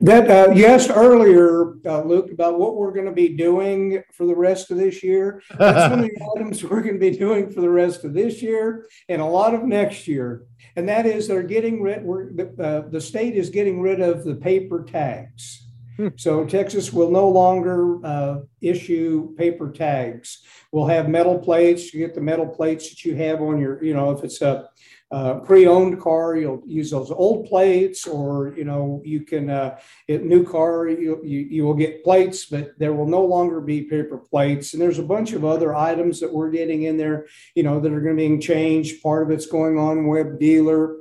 That 0.00 0.30
uh, 0.30 0.52
you 0.52 0.66
asked 0.66 0.90
earlier, 0.94 1.74
uh, 1.84 2.02
Luke, 2.02 2.30
about 2.30 2.56
what 2.56 2.76
we're 2.76 2.92
going 2.92 3.06
to 3.06 3.12
be 3.12 3.30
doing 3.30 4.04
for 4.12 4.26
the 4.26 4.36
rest 4.36 4.70
of 4.70 4.76
this 4.76 5.02
year. 5.02 5.42
That's 5.58 5.90
one 5.90 6.04
of 6.04 6.04
the 6.04 6.30
items 6.36 6.62
we're 6.62 6.82
going 6.82 6.94
to 6.94 7.00
be 7.00 7.16
doing 7.16 7.50
for 7.50 7.60
the 7.60 7.70
rest 7.70 8.04
of 8.04 8.14
this 8.14 8.40
year 8.40 8.86
and 9.08 9.20
a 9.20 9.26
lot 9.26 9.54
of 9.54 9.64
next 9.64 10.06
year. 10.06 10.44
And 10.76 10.88
that 10.88 11.04
is 11.04 11.26
they're 11.26 11.42
getting 11.42 11.82
rid. 11.82 12.04
We're, 12.04 12.30
uh, 12.62 12.82
the 12.88 13.00
state 13.00 13.34
is 13.34 13.50
getting 13.50 13.80
rid 13.80 14.00
of 14.00 14.24
the 14.24 14.36
paper 14.36 14.84
tags. 14.84 15.66
Hmm. 15.96 16.08
So 16.14 16.44
Texas 16.44 16.92
will 16.92 17.10
no 17.10 17.28
longer 17.28 18.04
uh, 18.06 18.40
issue 18.60 19.34
paper 19.34 19.72
tags. 19.72 20.44
We'll 20.70 20.86
have 20.86 21.08
metal 21.08 21.40
plates. 21.40 21.92
You 21.92 21.98
get 21.98 22.14
the 22.14 22.20
metal 22.20 22.46
plates 22.46 22.88
that 22.90 23.04
you 23.04 23.16
have 23.16 23.42
on 23.42 23.58
your, 23.58 23.82
you 23.82 23.94
know, 23.94 24.12
if 24.12 24.22
it's 24.22 24.40
a 24.42 24.68
uh, 25.10 25.34
pre-owned 25.40 26.00
car, 26.00 26.36
you'll 26.36 26.62
use 26.66 26.90
those 26.90 27.10
old 27.10 27.46
plates, 27.46 28.06
or 28.06 28.54
you 28.56 28.64
know 28.64 29.00
you 29.04 29.22
can 29.22 29.48
uh, 29.48 29.78
new 30.08 30.44
car 30.44 30.86
you, 30.86 31.20
you 31.24 31.40
you 31.40 31.64
will 31.64 31.74
get 31.74 32.04
plates, 32.04 32.44
but 32.44 32.78
there 32.78 32.92
will 32.92 33.06
no 33.06 33.24
longer 33.24 33.60
be 33.60 33.82
paper 33.82 34.18
plates. 34.18 34.74
And 34.74 34.82
there's 34.82 34.98
a 34.98 35.02
bunch 35.02 35.32
of 35.32 35.46
other 35.46 35.74
items 35.74 36.20
that 36.20 36.32
we're 36.32 36.50
getting 36.50 36.82
in 36.82 36.98
there, 36.98 37.26
you 37.54 37.62
know, 37.62 37.80
that 37.80 37.92
are 37.92 38.02
going 38.02 38.16
to 38.18 38.28
be 38.28 38.38
changed. 38.38 39.02
Part 39.02 39.22
of 39.22 39.30
it's 39.30 39.46
going 39.46 39.78
on 39.78 40.04
webDEALER. 40.04 40.96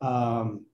Um, 0.00 0.66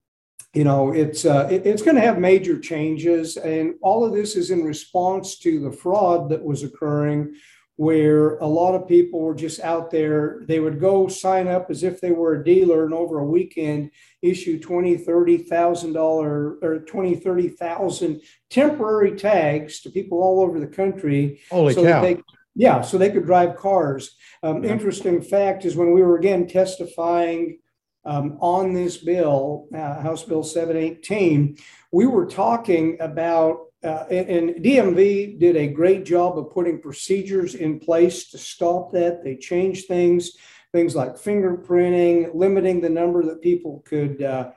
you 0.55 0.65
know, 0.65 0.93
it's 0.93 1.27
uh, 1.27 1.49
it, 1.51 1.67
it's 1.67 1.83
going 1.83 1.97
to 1.97 2.03
have 2.03 2.19
major 2.19 2.59
changes, 2.59 3.37
and 3.37 3.75
all 3.83 4.07
of 4.07 4.15
this 4.15 4.37
is 4.37 4.51
in 4.51 4.65
response 4.65 5.39
to 5.41 5.61
the 5.61 5.71
fraud 5.71 6.31
that 6.31 6.43
was 6.43 6.63
occurring 6.63 7.35
where 7.81 8.37
a 8.41 8.47
lot 8.47 8.75
of 8.75 8.87
people 8.87 9.21
were 9.21 9.35
just 9.35 9.59
out 9.61 9.91
there. 9.91 10.43
They 10.47 10.61
would 10.61 10.79
go 10.79 11.09
sign 11.09 11.49
up 11.49 11.71
as 11.71 11.83
if 11.83 11.99
they 11.99 12.11
were 12.11 12.35
a 12.35 12.45
dealer 12.45 12.85
and 12.85 12.93
over 12.93 13.21
a 13.21 13.25
weekend 13.25 13.93
issue 14.21 14.61
twenty, 14.61 14.99
thirty 14.99 15.39
thousand 15.39 15.95
dollar 15.95 16.59
or 16.61 16.81
twenty, 16.81 17.15
thirty 17.15 17.49
thousand 17.49 18.21
temporary 18.51 19.17
tags 19.17 19.81
to 19.81 19.91
people 19.91 20.23
all 20.23 20.43
over 20.43 20.61
the 20.61 20.67
country. 20.67 21.41
Holy 21.51 21.73
so 21.73 21.83
cow. 21.83 22.03
They, 22.03 22.23
yeah, 22.55 22.83
so 22.83 22.99
they 22.99 23.09
could 23.09 23.25
drive 23.25 23.57
cars. 23.57 24.15
Um, 24.43 24.63
yeah. 24.63 24.73
Interesting 24.73 25.23
fact 25.23 25.65
is 25.65 25.75
when 25.75 25.95
we 25.95 26.03
were 26.03 26.19
again 26.19 26.47
testifying 26.47 27.61
um, 28.05 28.37
on 28.43 28.75
this 28.75 28.99
bill, 28.99 29.69
uh, 29.75 30.03
House 30.03 30.23
Bill 30.23 30.43
718, 30.43 31.57
we 31.93 32.05
were 32.05 32.27
talking 32.27 32.99
about 33.01 33.70
uh, 33.83 34.05
and, 34.11 34.29
and, 34.29 34.65
DMV 34.65 35.39
did 35.39 35.57
a 35.57 35.67
great 35.67 36.05
job 36.05 36.39
of 36.39 36.51
putting 36.51 36.81
procedures 36.81 37.55
in 37.55 37.81
place 37.81 38.29
to 38.31 38.37
stop 38.37 38.93
that. 38.93 39.25
They 39.25 39.37
changed 39.37 39.89
things, 39.89 40.33
things 40.73 40.95
like 40.95 41.15
fingerprinting, 41.15 42.35
limiting 42.35 42.81
the 42.81 42.91
number 42.91 43.25
that 43.25 43.41
people 43.41 43.83
could 43.87 44.23
uh, 44.23 44.51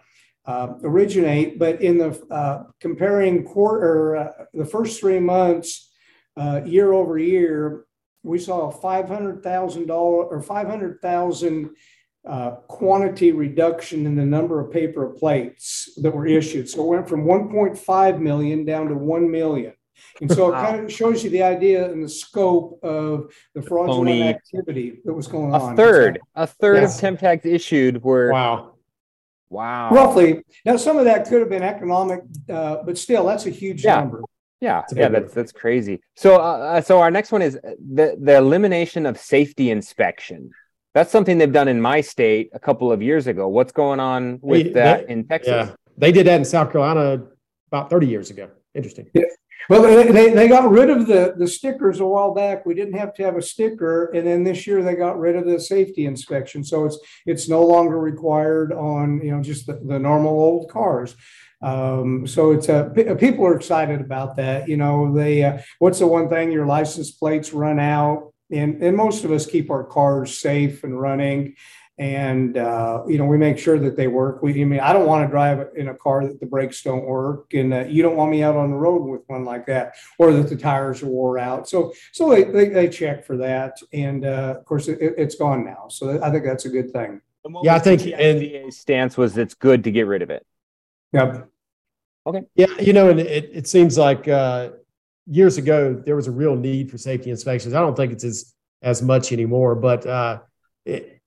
uh, 0.45 0.73
originate. 0.83 1.57
But 1.57 1.81
in 1.81 1.97
the 1.97 2.21
uh, 2.29 2.63
comparing 2.81 3.45
quarter, 3.45 4.17
uh, 4.17 4.31
the 4.53 4.65
first 4.65 4.99
three 4.99 5.19
months, 5.19 5.89
uh, 6.35 6.61
year 6.65 6.91
over 6.91 7.17
year, 7.17 7.85
we 8.23 8.39
saw 8.39 8.67
a 8.67 8.71
five 8.71 9.07
hundred 9.07 9.43
thousand 9.43 9.87
dollar 9.87 10.25
or 10.25 10.41
five 10.41 10.67
hundred 10.67 11.01
thousand 11.01 11.69
uh, 12.27 12.51
quantity 12.67 13.31
reduction 13.31 14.05
in 14.05 14.15
the 14.15 14.25
number 14.25 14.59
of 14.59 14.71
paper 14.71 15.07
plates 15.07 15.89
that 15.97 16.11
were 16.11 16.25
issued. 16.25 16.69
So 16.69 16.83
it 16.83 16.87
went 16.87 17.09
from 17.09 17.25
1.5 17.25 18.19
million 18.19 18.65
down 18.65 18.87
to 18.87 18.95
1 18.95 19.29
million. 19.29 19.73
And 20.21 20.31
so 20.31 20.49
it 20.49 20.53
kind 20.53 20.83
of 20.83 20.91
shows 20.91 21.23
you 21.23 21.29
the 21.29 21.43
idea 21.43 21.91
and 21.91 22.03
the 22.03 22.09
scope 22.09 22.79
of 22.83 23.33
the 23.55 23.61
fraudulent 23.61 24.09
Phony. 24.09 24.23
activity 24.23 24.99
that 25.05 25.13
was 25.13 25.27
going 25.27 25.53
on. 25.53 25.61
a 25.61 25.63
on. 25.63 25.75
Third, 25.75 26.19
a 26.35 26.47
third 26.47 26.81
yes. 26.81 26.95
of 26.95 27.01
temp 27.01 27.19
tags 27.19 27.45
issued 27.45 28.03
were 28.03 28.31
wow. 28.31 28.73
Wow. 29.49 29.91
Roughly. 29.91 30.43
Now, 30.65 30.77
some 30.77 30.97
of 30.97 31.05
that 31.05 31.27
could 31.27 31.39
have 31.39 31.49
been 31.49 31.61
economic, 31.61 32.21
uh, 32.49 32.77
but 32.83 32.97
still, 32.97 33.27
that's 33.27 33.45
a 33.45 33.51
huge 33.51 33.83
yeah. 33.83 33.99
number. 33.99 34.23
Yeah, 34.59 34.81
yeah, 34.95 35.09
that's 35.09 35.33
that's 35.33 35.51
crazy. 35.51 35.99
So, 36.15 36.37
uh, 36.37 36.79
so 36.79 37.01
our 37.01 37.11
next 37.11 37.33
one 37.33 37.41
is 37.41 37.55
the 37.61 38.17
the 38.19 38.37
elimination 38.37 39.05
of 39.05 39.19
safety 39.19 39.69
inspection. 39.71 40.51
That's 40.93 41.11
something 41.11 41.37
they've 41.37 41.51
done 41.51 41.67
in 41.67 41.81
my 41.81 42.01
state 42.01 42.49
a 42.53 42.59
couple 42.59 42.91
of 42.91 43.01
years 43.01 43.27
ago. 43.27 43.47
What's 43.47 43.71
going 43.71 43.99
on 43.99 44.39
with 44.41 44.67
they, 44.67 44.73
that 44.73 45.07
they, 45.07 45.13
in 45.13 45.27
Texas? 45.27 45.69
Yeah, 45.69 45.75
they 45.97 46.11
did 46.11 46.27
that 46.27 46.35
in 46.35 46.45
South 46.45 46.71
Carolina 46.71 47.23
about 47.67 47.89
30 47.89 48.07
years 48.07 48.29
ago. 48.29 48.49
Interesting. 48.75 49.09
Yeah. 49.13 49.23
Well, 49.69 49.81
they, 49.81 50.33
they 50.33 50.47
got 50.49 50.69
rid 50.69 50.89
of 50.89 51.07
the, 51.07 51.35
the 51.37 51.47
stickers 51.47 52.01
a 52.01 52.05
while 52.05 52.33
back. 52.33 52.65
We 52.65 52.73
didn't 52.73 52.97
have 52.97 53.13
to 53.15 53.23
have 53.23 53.37
a 53.37 53.41
sticker, 53.41 54.07
and 54.07 54.27
then 54.27 54.43
this 54.43 54.67
year 54.67 54.83
they 54.83 54.95
got 54.95 55.17
rid 55.17 55.37
of 55.37 55.45
the 55.45 55.57
safety 55.57 56.05
inspection, 56.05 56.65
so 56.65 56.83
it's 56.83 56.99
it's 57.25 57.47
no 57.47 57.63
longer 57.63 57.97
required 57.97 58.73
on 58.73 59.21
you 59.23 59.31
know 59.31 59.41
just 59.41 59.65
the, 59.67 59.79
the 59.85 59.97
normal 59.97 60.33
old 60.33 60.69
cars. 60.69 61.15
Um, 61.61 62.27
so 62.27 62.51
it's 62.51 62.67
a 62.67 62.91
people 63.17 63.45
are 63.45 63.55
excited 63.55 64.01
about 64.01 64.35
that. 64.35 64.67
You 64.67 64.75
know, 64.75 65.13
they 65.13 65.43
uh, 65.45 65.59
what's 65.79 65.99
the 65.99 66.07
one 66.07 66.27
thing 66.27 66.51
your 66.51 66.65
license 66.65 67.11
plates 67.11 67.53
run 67.53 67.79
out 67.79 68.32
and, 68.53 68.81
and 68.83 68.95
most 68.95 69.23
of 69.23 69.31
us 69.31 69.45
keep 69.45 69.69
our 69.71 69.83
cars 69.83 70.37
safe 70.37 70.83
and 70.83 70.99
running. 70.99 71.55
and 71.99 72.57
uh, 72.57 73.03
you 73.07 73.19
know 73.19 73.25
we 73.25 73.37
make 73.37 73.57
sure 73.59 73.77
that 73.77 73.95
they 73.95 74.07
work. 74.07 74.41
We, 74.41 74.59
I 74.59 74.65
mean, 74.65 74.79
I 74.79 74.93
don't 74.93 75.05
want 75.05 75.25
to 75.25 75.29
drive 75.29 75.67
in 75.75 75.89
a 75.89 75.93
car 75.93 76.25
that 76.25 76.39
the 76.39 76.45
brakes 76.47 76.81
don't 76.81 77.05
work, 77.05 77.53
and 77.53 77.73
uh, 77.73 77.85
you 77.85 78.01
don't 78.01 78.15
want 78.15 78.31
me 78.31 78.41
out 78.41 78.55
on 78.55 78.71
the 78.71 78.77
road 78.77 79.03
with 79.03 79.21
one 79.27 79.45
like 79.45 79.67
that, 79.67 79.93
or 80.17 80.33
that 80.33 80.49
the 80.49 80.55
tires 80.55 81.03
are 81.03 81.07
wore 81.07 81.37
out. 81.37 81.69
So, 81.69 81.93
so 82.11 82.29
they 82.31 82.45
they, 82.45 82.69
they 82.69 82.89
check 82.89 83.23
for 83.25 83.37
that, 83.37 83.77
and 83.93 84.25
uh, 84.25 84.55
of 84.57 84.65
course 84.65 84.87
it, 84.87 85.19
has 85.19 85.35
gone 85.35 85.63
now. 85.63 85.87
So 85.89 86.21
I 86.23 86.31
think 86.31 86.43
that's 86.45 86.65
a 86.65 86.69
good 86.69 86.91
thing. 86.91 87.21
Yeah, 87.61 87.75
I 87.75 87.79
think 87.79 88.01
and 88.07 88.73
stance 88.73 89.15
was 89.15 89.37
it's 89.37 89.53
good 89.53 89.83
to 89.83 89.91
get 89.91 90.07
rid 90.07 90.21
of 90.21 90.29
it. 90.31 90.45
Yep. 91.11 91.47
Okay. 92.25 92.41
Yeah, 92.55 92.67
you 92.79 92.93
know, 92.93 93.09
and 93.09 93.19
it, 93.19 93.51
it 93.53 93.67
seems 93.67 93.97
like 93.97 94.27
uh, 94.27 94.69
years 95.25 95.57
ago 95.57 95.93
there 95.93 96.15
was 96.15 96.27
a 96.27 96.31
real 96.31 96.55
need 96.55 96.91
for 96.91 96.97
safety 96.97 97.29
inspections. 97.29 97.73
I 97.73 97.79
don't 97.79 97.95
think 97.95 98.11
it's 98.11 98.23
as 98.23 98.53
as 98.81 99.01
much 99.01 99.31
anymore, 99.31 99.75
but 99.75 100.05
uh, 100.05 100.39
it, 100.85 101.21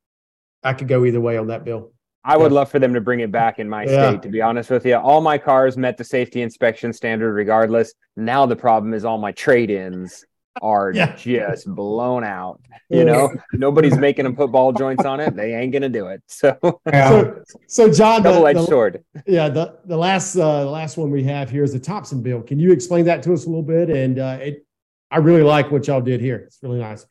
I 0.62 0.74
could 0.74 0.88
go 0.88 1.04
either 1.04 1.20
way 1.20 1.38
on 1.38 1.46
that 1.48 1.64
bill. 1.64 1.92
I 2.22 2.37
would 2.37 2.50
love 2.50 2.68
for 2.70 2.80
them 2.80 2.92
to 2.94 3.00
bring 3.00 3.20
it 3.20 3.30
back 3.30 3.61
in 3.61 3.68
my 3.68 3.85
yeah. 3.85 4.11
state, 4.11 4.22
to 4.22 4.28
be 4.28 4.42
honest 4.42 4.68
with 4.68 4.85
you. 4.85 4.96
All 4.96 5.20
my 5.20 5.38
cars 5.38 5.76
met 5.76 5.96
the 5.96 6.02
safety 6.02 6.42
inspection 6.42 6.92
standard 6.92 7.32
regardless. 7.32 7.94
Now 8.16 8.46
the 8.46 8.56
problem 8.56 8.94
is 8.94 9.04
all 9.04 9.16
my 9.16 9.30
trade 9.30 9.70
ins 9.70 10.24
are 10.62 10.92
yeah. 10.92 11.16
just 11.16 11.66
blown 11.66 12.24
out. 12.24 12.60
You 12.88 13.04
know, 13.04 13.34
nobody's 13.52 13.96
making 13.96 14.24
them 14.24 14.36
put 14.36 14.52
ball 14.52 14.72
joints 14.72 15.04
on 15.04 15.20
it. 15.20 15.34
They 15.34 15.54
ain't 15.54 15.72
gonna 15.72 15.88
do 15.88 16.06
it. 16.06 16.22
So, 16.36 16.80
yeah. 16.86 17.08
so, 17.08 17.42
so, 17.66 17.92
John, 17.92 18.22
double 18.22 18.46
edged 18.46 18.68
sword. 18.68 19.02
Yeah, 19.26 19.48
the 19.48 19.78
the 19.86 19.96
last 19.96 20.36
uh, 20.36 20.64
the 20.64 20.70
last 20.70 20.96
one 20.96 21.10
we 21.10 21.24
have 21.24 21.50
here 21.50 21.64
is 21.64 21.72
the 21.72 21.80
Thompson 21.80 22.22
bill. 22.22 22.42
Can 22.42 22.58
you 22.58 22.72
explain 22.72 23.06
that 23.06 23.22
to 23.24 23.32
us 23.32 23.46
a 23.46 23.48
little 23.48 23.62
bit? 23.62 23.90
And 23.90 24.18
uh, 24.18 24.38
it, 24.40 24.66
I 25.10 25.18
really 25.18 25.42
like 25.42 25.70
what 25.70 25.86
y'all 25.86 26.00
did 26.00 26.20
here. 26.20 26.36
It's 26.46 26.58
really 26.62 26.78
nice. 26.78 27.06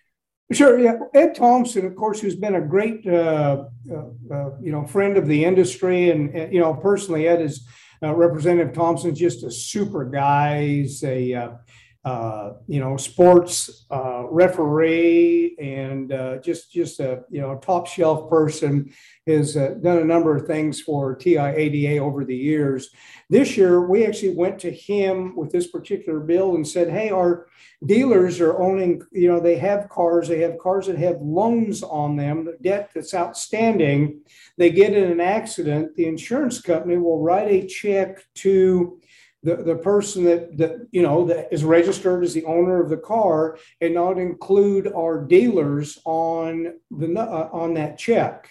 Sure. 0.51 0.77
Yeah. 0.77 0.97
Ed 1.13 1.33
Thompson, 1.33 1.85
of 1.85 1.95
course, 1.95 2.19
who's 2.19 2.35
been 2.35 2.55
a 2.55 2.61
great, 2.61 3.05
uh, 3.07 3.65
uh, 3.91 3.95
uh, 4.31 4.49
you 4.61 4.71
know, 4.71 4.85
friend 4.85 5.17
of 5.17 5.27
the 5.27 5.43
industry, 5.43 6.11
and, 6.11 6.29
and 6.35 6.53
you 6.53 6.59
know, 6.59 6.73
personally, 6.73 7.27
Ed 7.27 7.41
is 7.41 7.67
uh, 8.03 8.13
Representative 8.13 8.73
Thompson's 8.73 9.17
just 9.17 9.43
a 9.43 9.49
super 9.49 10.05
guy. 10.05 10.65
He's 10.65 11.03
a 11.03 11.57
uh, 12.05 12.53
you 12.67 12.79
know, 12.79 12.95
sports 12.97 13.87
uh, 13.89 14.25
referee 14.29 15.55
and 15.59 16.13
uh, 16.13 16.37
just 16.37 16.71
just 16.71 16.99
a 16.99 17.23
you 17.31 17.41
know 17.41 17.57
top 17.57 17.87
shelf 17.87 18.29
person 18.29 18.93
has 19.25 19.57
uh, 19.57 19.73
done 19.81 19.97
a 19.97 20.05
number 20.05 20.35
of 20.35 20.45
things 20.45 20.79
for 20.79 21.17
TIADA 21.17 21.99
over 21.99 22.23
the 22.23 22.35
years. 22.35 22.91
This 23.27 23.57
year, 23.57 23.87
we 23.87 24.05
actually 24.05 24.35
went 24.35 24.59
to 24.59 24.71
him 24.71 25.35
with 25.35 25.51
this 25.51 25.65
particular 25.65 26.19
bill 26.19 26.53
and 26.53 26.67
said, 26.67 26.91
"Hey, 26.91 27.09
our 27.09 27.47
dealers 27.83 28.39
are 28.39 28.61
owning, 28.61 29.01
you 29.11 29.27
know, 29.27 29.39
they 29.39 29.57
have 29.57 29.89
cars, 29.89 30.27
they 30.27 30.41
have 30.41 30.59
cars 30.59 30.85
that 30.85 30.99
have 30.99 31.19
loans 31.21 31.81
on 31.81 32.15
them, 32.15 32.45
the 32.45 32.57
debt 32.61 32.91
that's 32.93 33.15
outstanding. 33.15 34.21
They 34.59 34.69
get 34.69 34.93
in 34.93 35.11
an 35.11 35.21
accident, 35.21 35.95
the 35.95 36.05
insurance 36.05 36.61
company 36.61 36.97
will 36.97 37.23
write 37.23 37.47
a 37.47 37.65
check 37.65 38.23
to." 38.35 38.99
The, 39.45 39.57
the 39.57 39.75
person 39.75 40.23
that, 40.23 40.57
that 40.57 40.87
you 40.91 41.03
know 41.03 41.25
that 41.25 41.53
is 41.53 41.63
registered 41.63 42.23
as 42.23 42.33
the 42.33 42.45
owner 42.45 42.81
of 42.81 42.89
the 42.89 42.97
car 42.97 43.59
and 43.79 43.93
not 43.93 44.17
include 44.17 44.91
our 44.91 45.23
dealers 45.23 45.99
on 46.03 46.73
the 46.89 47.07
uh, 47.19 47.49
on 47.53 47.75
that 47.75 47.97
check. 47.97 48.49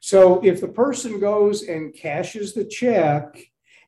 So 0.00 0.44
if 0.44 0.60
the 0.60 0.68
person 0.68 1.20
goes 1.20 1.62
and 1.62 1.94
cashes 1.94 2.54
the 2.54 2.64
check 2.64 3.24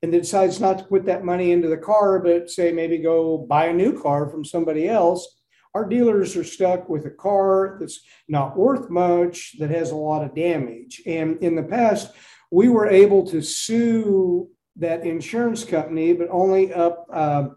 and 0.00 0.12
decides 0.12 0.60
not 0.60 0.78
to 0.78 0.84
put 0.84 1.04
that 1.06 1.24
money 1.24 1.50
into 1.50 1.68
the 1.68 1.76
car, 1.76 2.20
but 2.20 2.48
say 2.48 2.70
maybe 2.70 2.98
go 2.98 3.38
buy 3.38 3.66
a 3.66 3.74
new 3.74 4.00
car 4.00 4.28
from 4.28 4.44
somebody 4.44 4.88
else, 4.88 5.40
our 5.74 5.88
dealers 5.88 6.36
are 6.36 6.44
stuck 6.44 6.88
with 6.88 7.04
a 7.06 7.10
car 7.10 7.78
that's 7.80 8.00
not 8.28 8.56
worth 8.56 8.90
much, 8.90 9.58
that 9.58 9.70
has 9.70 9.90
a 9.90 9.96
lot 9.96 10.24
of 10.24 10.36
damage. 10.36 11.02
And 11.04 11.42
in 11.42 11.56
the 11.56 11.64
past, 11.64 12.12
we 12.52 12.68
were 12.68 12.86
able 12.86 13.26
to 13.26 13.42
sue 13.42 14.50
that 14.76 15.06
insurance 15.06 15.64
company, 15.64 16.12
but 16.12 16.28
only 16.30 16.72
up 16.72 17.06
uh, 17.12 17.48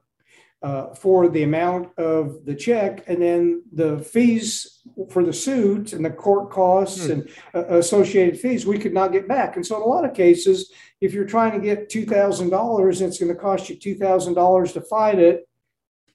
uh, 0.62 0.94
for 0.96 1.30
the 1.30 1.44
amount 1.44 1.98
of 2.00 2.44
the 2.46 2.56
check, 2.56 3.04
and 3.08 3.22
then 3.22 3.64
the 3.72 4.00
fees 4.00 4.82
for 5.12 5.24
the 5.24 5.34
suit 5.34 5.94
and 5.94 6.04
the 6.04 6.10
court 6.10 6.50
costs 6.50 7.06
hmm. 7.06 7.12
and 7.12 7.30
uh, 7.54 7.66
associated 7.78 8.40
fees 8.40 8.66
we 8.66 8.80
could 8.80 8.94
not 8.94 9.12
get 9.12 9.28
back. 9.28 9.56
And 9.56 9.66
so, 9.66 9.76
in 9.76 9.84
a 9.84 9.86
lot 9.86 10.06
of 10.06 10.16
cases, 10.16 10.72
if 11.00 11.14
you're 11.14 11.26
trying 11.26 11.52
to 11.52 11.66
get 11.66 11.90
two 11.90 12.06
thousand 12.06 12.50
dollars, 12.50 13.02
it's 13.02 13.20
going 13.20 13.34
to 13.34 13.40
cost 13.40 13.70
you 13.70 13.76
two 13.76 13.96
thousand 13.96 14.34
dollars 14.34 14.74
to 14.74 14.82
fight 14.82 15.20
it. 15.20 15.48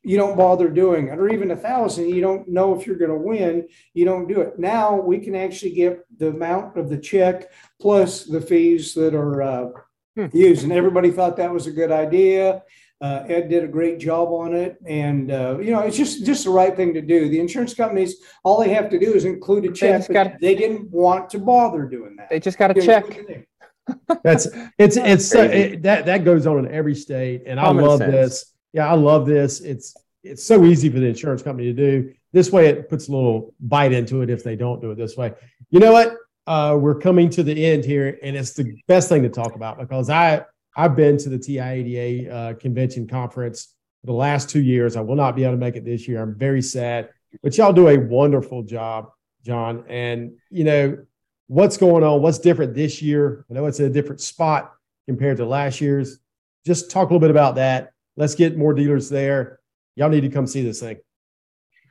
You 0.02 0.16
don't 0.16 0.36
bother 0.36 0.68
doing 0.68 1.08
it, 1.08 1.18
or 1.20 1.28
even 1.28 1.52
a 1.52 1.56
thousand. 1.56 2.08
You 2.08 2.20
don't 2.20 2.48
know 2.48 2.76
if 2.76 2.84
you're 2.84 2.96
going 2.96 3.12
to 3.12 3.16
win. 3.16 3.68
You 3.94 4.04
don't 4.04 4.26
do 4.26 4.40
it. 4.40 4.58
Now 4.58 4.96
we 4.96 5.20
can 5.20 5.36
actually 5.36 5.74
get 5.74 6.00
the 6.18 6.30
amount 6.30 6.76
of 6.76 6.88
the 6.88 6.98
check 6.98 7.52
plus 7.80 8.24
the 8.24 8.40
fees 8.40 8.94
that 8.94 9.14
are 9.14 9.84
hmm. 10.16 10.26
used. 10.32 10.64
And 10.64 10.72
everybody 10.72 11.10
thought 11.10 11.36
that 11.36 11.52
was 11.52 11.66
a 11.66 11.72
good 11.72 11.90
idea. 11.90 12.62
Uh, 13.00 13.24
Ed 13.26 13.48
did 13.48 13.64
a 13.64 13.68
great 13.68 13.98
job 13.98 14.28
on 14.28 14.54
it, 14.54 14.76
and 14.86 15.32
uh, 15.32 15.58
you 15.58 15.72
know 15.72 15.80
it's 15.80 15.96
just 15.96 16.24
just 16.24 16.44
the 16.44 16.50
right 16.50 16.76
thing 16.76 16.94
to 16.94 17.02
do. 17.02 17.28
The 17.28 17.40
insurance 17.40 17.74
companies, 17.74 18.18
all 18.44 18.60
they 18.60 18.72
have 18.72 18.88
to 18.90 18.98
do 18.98 19.12
is 19.12 19.24
include 19.24 19.64
a 19.64 19.72
check. 19.72 20.06
They, 20.06 20.14
gotta, 20.14 20.36
they 20.40 20.54
didn't 20.54 20.88
want 20.88 21.28
to 21.30 21.40
bother 21.40 21.84
doing 21.84 22.14
that. 22.16 22.30
They 22.30 22.38
just 22.38 22.58
got 22.58 22.68
to 22.68 22.80
check. 22.80 23.04
That's 24.22 24.46
it's 24.78 24.96
it's 24.96 25.34
uh, 25.34 25.40
it, 25.40 25.82
that 25.82 26.06
that 26.06 26.24
goes 26.24 26.46
on 26.46 26.60
in 26.64 26.72
every 26.72 26.94
state, 26.94 27.42
and 27.44 27.58
Common 27.58 27.84
I 27.84 27.88
love 27.88 27.98
sense. 27.98 28.12
this. 28.12 28.54
Yeah, 28.72 28.88
I 28.88 28.94
love 28.94 29.26
this. 29.26 29.60
It's 29.60 29.96
it's 30.22 30.44
so 30.44 30.64
easy 30.64 30.88
for 30.88 31.00
the 31.00 31.06
insurance 31.06 31.42
company 31.42 31.72
to 31.72 31.72
do. 31.72 32.14
This 32.32 32.52
way, 32.52 32.68
it 32.68 32.88
puts 32.88 33.08
a 33.08 33.12
little 33.12 33.52
bite 33.58 33.92
into 33.92 34.22
it 34.22 34.30
if 34.30 34.44
they 34.44 34.54
don't 34.54 34.80
do 34.80 34.92
it 34.92 34.94
this 34.94 35.16
way. 35.16 35.34
You 35.70 35.80
know 35.80 35.92
what? 35.92 36.16
Uh, 36.46 36.76
we're 36.80 36.98
coming 36.98 37.30
to 37.30 37.42
the 37.42 37.64
end 37.64 37.84
here, 37.84 38.18
and 38.22 38.36
it's 38.36 38.52
the 38.52 38.74
best 38.88 39.08
thing 39.08 39.22
to 39.22 39.28
talk 39.28 39.54
about 39.54 39.78
because 39.78 40.10
I 40.10 40.44
I've 40.76 40.96
been 40.96 41.18
to 41.18 41.28
the 41.28 41.38
TIADA 41.38 42.32
uh, 42.32 42.54
convention 42.54 43.06
conference 43.06 43.74
the 44.04 44.12
last 44.12 44.48
two 44.48 44.62
years. 44.62 44.96
I 44.96 45.00
will 45.02 45.16
not 45.16 45.36
be 45.36 45.44
able 45.44 45.54
to 45.54 45.58
make 45.58 45.76
it 45.76 45.84
this 45.84 46.08
year. 46.08 46.22
I'm 46.22 46.34
very 46.36 46.62
sad, 46.62 47.10
but 47.42 47.56
y'all 47.56 47.72
do 47.72 47.88
a 47.88 47.98
wonderful 47.98 48.62
job, 48.62 49.10
John. 49.44 49.84
And 49.88 50.32
you 50.50 50.64
know 50.64 50.98
what's 51.46 51.76
going 51.76 52.02
on, 52.02 52.22
what's 52.22 52.38
different 52.38 52.74
this 52.74 53.02
year. 53.02 53.44
I 53.50 53.54
know 53.54 53.66
it's 53.66 53.80
a 53.80 53.88
different 53.88 54.20
spot 54.20 54.72
compared 55.06 55.36
to 55.36 55.46
last 55.46 55.80
year's. 55.80 56.18
Just 56.66 56.90
talk 56.90 57.10
a 57.10 57.12
little 57.12 57.20
bit 57.20 57.30
about 57.30 57.56
that. 57.56 57.92
Let's 58.16 58.34
get 58.34 58.56
more 58.56 58.74
dealers 58.74 59.08
there. 59.08 59.60
Y'all 59.96 60.08
need 60.08 60.20
to 60.22 60.28
come 60.28 60.46
see 60.46 60.62
this 60.62 60.80
thing. 60.80 60.98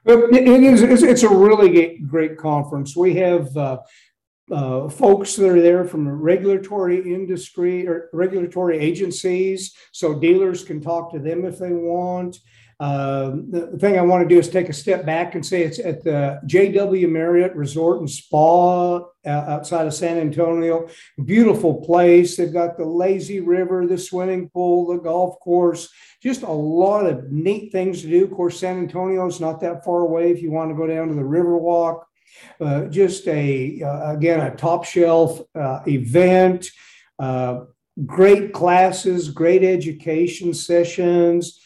It 0.05 0.63
is. 0.63 1.03
It's 1.03 1.23
a 1.23 1.29
really 1.29 1.99
great 1.99 2.37
conference. 2.37 2.95
We 2.95 3.15
have 3.15 3.55
uh, 3.55 3.79
uh, 4.51 4.89
folks 4.89 5.35
that 5.35 5.49
are 5.49 5.61
there 5.61 5.85
from 5.85 6.07
regulatory 6.07 7.13
industry 7.13 7.87
or 7.87 8.09
regulatory 8.13 8.77
agencies, 8.77 9.75
so 9.91 10.19
dealers 10.19 10.63
can 10.63 10.81
talk 10.81 11.11
to 11.11 11.19
them 11.19 11.45
if 11.45 11.57
they 11.57 11.71
want. 11.71 12.37
Uh, 12.81 13.35
the 13.51 13.77
thing 13.79 13.99
I 13.99 14.01
want 14.01 14.27
to 14.27 14.33
do 14.33 14.39
is 14.39 14.49
take 14.49 14.67
a 14.67 14.73
step 14.73 15.05
back 15.05 15.35
and 15.35 15.45
say 15.45 15.61
it's 15.61 15.77
at 15.77 16.03
the 16.03 16.41
JW 16.47 17.07
Marriott 17.07 17.55
Resort 17.55 17.99
and 17.99 18.09
Spa 18.09 18.95
uh, 18.95 19.29
outside 19.29 19.85
of 19.85 19.93
San 19.93 20.17
Antonio. 20.17 20.89
Beautiful 21.23 21.79
place. 21.81 22.35
They've 22.35 22.51
got 22.51 22.77
the 22.77 22.85
lazy 22.85 23.39
river, 23.39 23.85
the 23.85 23.99
swimming 23.99 24.49
pool, 24.49 24.87
the 24.87 24.97
golf 24.97 25.39
course, 25.41 25.89
just 26.23 26.41
a 26.41 26.51
lot 26.51 27.05
of 27.05 27.31
neat 27.31 27.71
things 27.71 28.01
to 28.01 28.07
do. 28.07 28.23
Of 28.23 28.31
course, 28.31 28.59
San 28.59 28.79
Antonio 28.79 29.27
is 29.27 29.39
not 29.39 29.61
that 29.61 29.85
far 29.85 29.99
away 29.99 30.31
if 30.31 30.41
you 30.41 30.49
want 30.49 30.71
to 30.71 30.75
go 30.75 30.87
down 30.87 31.07
to 31.09 31.13
the 31.13 31.21
Riverwalk. 31.21 32.01
Uh, 32.59 32.85
just 32.85 33.27
a 33.27 33.81
uh, 33.81 34.13
again 34.13 34.39
a 34.39 34.55
top 34.55 34.85
shelf 34.85 35.41
uh, 35.55 35.79
event 35.87 36.69
uh, 37.19 37.61
great 38.05 38.53
classes 38.53 39.29
great 39.29 39.63
education 39.63 40.53
sessions 40.53 41.59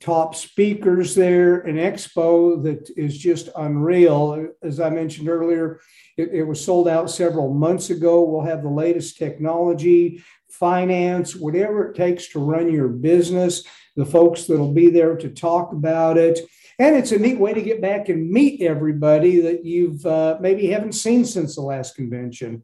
top 0.00 0.34
speakers 0.34 1.14
there 1.14 1.60
an 1.60 1.76
expo 1.76 2.62
that 2.62 2.90
is 2.96 3.16
just 3.16 3.48
unreal. 3.56 4.48
As 4.62 4.80
i 4.80 4.90
mentioned 4.90 5.28
earlier 5.28 5.80
it, 6.16 6.28
it 6.32 6.42
was 6.42 6.62
sold 6.62 6.88
out 6.88 7.10
several 7.10 7.52
months 7.52 7.90
ago. 7.90 8.22
We'll 8.22 8.42
have 8.42 8.62
the 8.62 8.68
latest 8.68 9.16
technology 9.16 10.22
finance 10.50 11.34
whatever 11.34 11.90
it 11.90 11.96
takes 11.96 12.28
to 12.28 12.38
run 12.38 12.70
your 12.70 12.88
business 12.88 13.64
the 13.96 14.06
folks 14.06 14.46
that'll 14.46 14.72
be 14.72 14.90
there 14.90 15.16
to 15.16 15.28
talk 15.28 15.72
about 15.72 16.16
it 16.16 16.40
and 16.78 16.96
it's 16.96 17.12
a 17.12 17.18
neat 17.18 17.38
way 17.38 17.54
to 17.54 17.62
get 17.62 17.80
back 17.80 18.08
and 18.08 18.30
meet 18.30 18.62
everybody 18.62 19.40
that 19.40 19.64
you've 19.64 20.04
uh, 20.06 20.38
maybe 20.40 20.66
haven't 20.68 20.94
seen 20.94 21.24
since 21.24 21.54
the 21.54 21.62
last 21.62 21.94
convention. 21.94 22.62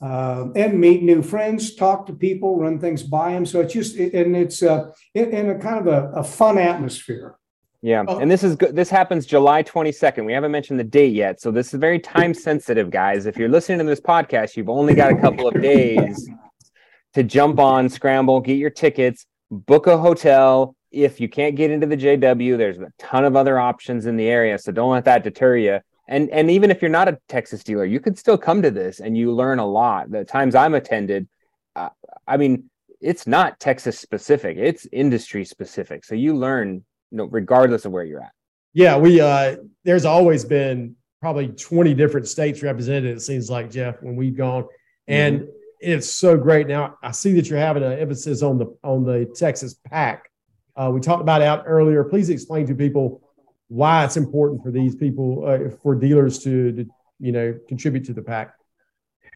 Uh, 0.00 0.48
and 0.54 0.78
meet 0.78 1.02
new 1.02 1.22
friends, 1.22 1.74
talk 1.74 2.04
to 2.04 2.12
people, 2.12 2.58
run 2.58 2.78
things 2.78 3.02
by 3.02 3.32
them. 3.32 3.46
So 3.46 3.62
it's 3.62 3.72
just, 3.72 3.96
and 3.96 4.36
it's 4.36 4.62
uh, 4.62 4.90
in 5.14 5.48
a 5.48 5.58
kind 5.58 5.78
of 5.78 5.86
a, 5.86 6.10
a 6.18 6.22
fun 6.22 6.58
atmosphere. 6.58 7.36
Yeah, 7.80 8.04
oh. 8.06 8.18
and 8.18 8.30
this 8.30 8.44
is 8.44 8.56
good. 8.56 8.76
This 8.76 8.90
happens 8.90 9.24
July 9.24 9.62
22nd. 9.62 10.26
We 10.26 10.32
haven't 10.32 10.52
mentioned 10.52 10.78
the 10.78 10.84
date 10.84 11.14
yet, 11.14 11.40
so 11.40 11.50
this 11.50 11.72
is 11.72 11.80
very 11.80 11.98
time 11.98 12.34
sensitive, 12.34 12.90
guys. 12.90 13.26
If 13.26 13.36
you're 13.38 13.48
listening 13.48 13.78
to 13.78 13.84
this 13.84 14.00
podcast, 14.00 14.56
you've 14.56 14.68
only 14.68 14.94
got 14.94 15.12
a 15.12 15.16
couple 15.16 15.48
of 15.48 15.60
days 15.62 16.28
to 17.14 17.22
jump 17.22 17.58
on, 17.58 17.88
scramble, 17.88 18.40
get 18.40 18.58
your 18.58 18.70
tickets, 18.70 19.26
book 19.50 19.86
a 19.86 19.96
hotel, 19.96 20.74
if 20.90 21.20
you 21.20 21.28
can't 21.28 21.56
get 21.56 21.70
into 21.70 21.86
the 21.86 21.96
JW, 21.96 22.56
there's 22.56 22.78
a 22.78 22.92
ton 22.98 23.24
of 23.24 23.36
other 23.36 23.58
options 23.58 24.06
in 24.06 24.16
the 24.16 24.26
area. 24.26 24.58
So 24.58 24.72
don't 24.72 24.90
let 24.90 25.04
that 25.04 25.24
deter 25.24 25.56
you. 25.56 25.80
and 26.08 26.30
and 26.30 26.50
even 26.50 26.70
if 26.70 26.80
you're 26.80 26.90
not 26.90 27.08
a 27.08 27.18
texas 27.28 27.64
dealer 27.64 27.84
you 27.84 28.00
could 28.00 28.18
still 28.18 28.38
come 28.38 28.62
to 28.62 28.70
this 28.70 29.00
and 29.00 29.16
you 29.16 29.32
learn 29.32 29.58
a 29.58 29.66
lot 29.66 30.10
the 30.10 30.24
times 30.24 30.54
i'm 30.54 30.74
attended 30.74 31.28
uh, 31.74 31.88
i 32.26 32.36
mean 32.36 32.70
it's 33.00 33.26
not 33.26 33.58
texas 33.60 33.98
specific 33.98 34.56
it's 34.56 34.86
industry 34.92 35.44
specific 35.44 36.04
so 36.04 36.14
you 36.14 36.34
learn 36.34 36.84
you 37.10 37.18
know 37.18 37.24
regardless 37.24 37.84
of 37.84 37.92
where 37.92 38.04
you're 38.04 38.22
at 38.22 38.32
yeah 38.72 38.96
we 38.96 39.20
uh 39.20 39.56
there's 39.84 40.04
always 40.04 40.44
been 40.44 40.94
probably 41.20 41.48
20 41.48 41.94
different 41.94 42.26
states 42.28 42.62
represented 42.62 43.16
it 43.16 43.20
seems 43.20 43.50
like 43.50 43.70
jeff 43.70 44.00
when 44.02 44.16
we've 44.16 44.36
gone 44.36 44.64
and 45.08 45.40
mm-hmm. 45.40 45.50
It's 45.80 46.10
so 46.10 46.36
great 46.36 46.66
now 46.66 46.96
i 47.02 47.10
see 47.10 47.32
that 47.32 47.48
you're 47.48 47.58
having 47.58 47.82
an 47.82 47.92
emphasis 47.92 48.42
on 48.42 48.58
the 48.58 48.66
on 48.82 49.04
the 49.04 49.24
texas 49.36 49.74
pack 49.84 50.30
uh, 50.76 50.90
we 50.92 51.00
talked 51.00 51.22
about 51.22 51.40
it 51.42 51.46
out 51.46 51.64
earlier 51.66 52.04
please 52.04 52.30
explain 52.30 52.66
to 52.66 52.74
people 52.74 53.22
why 53.68 54.04
it's 54.04 54.16
important 54.16 54.62
for 54.62 54.70
these 54.70 54.94
people, 54.94 55.44
uh, 55.46 55.70
for 55.82 55.94
dealers 55.94 56.38
to, 56.40 56.72
to, 56.72 56.86
you 57.18 57.32
know, 57.32 57.58
contribute 57.68 58.04
to 58.06 58.12
the 58.12 58.22
pack? 58.22 58.54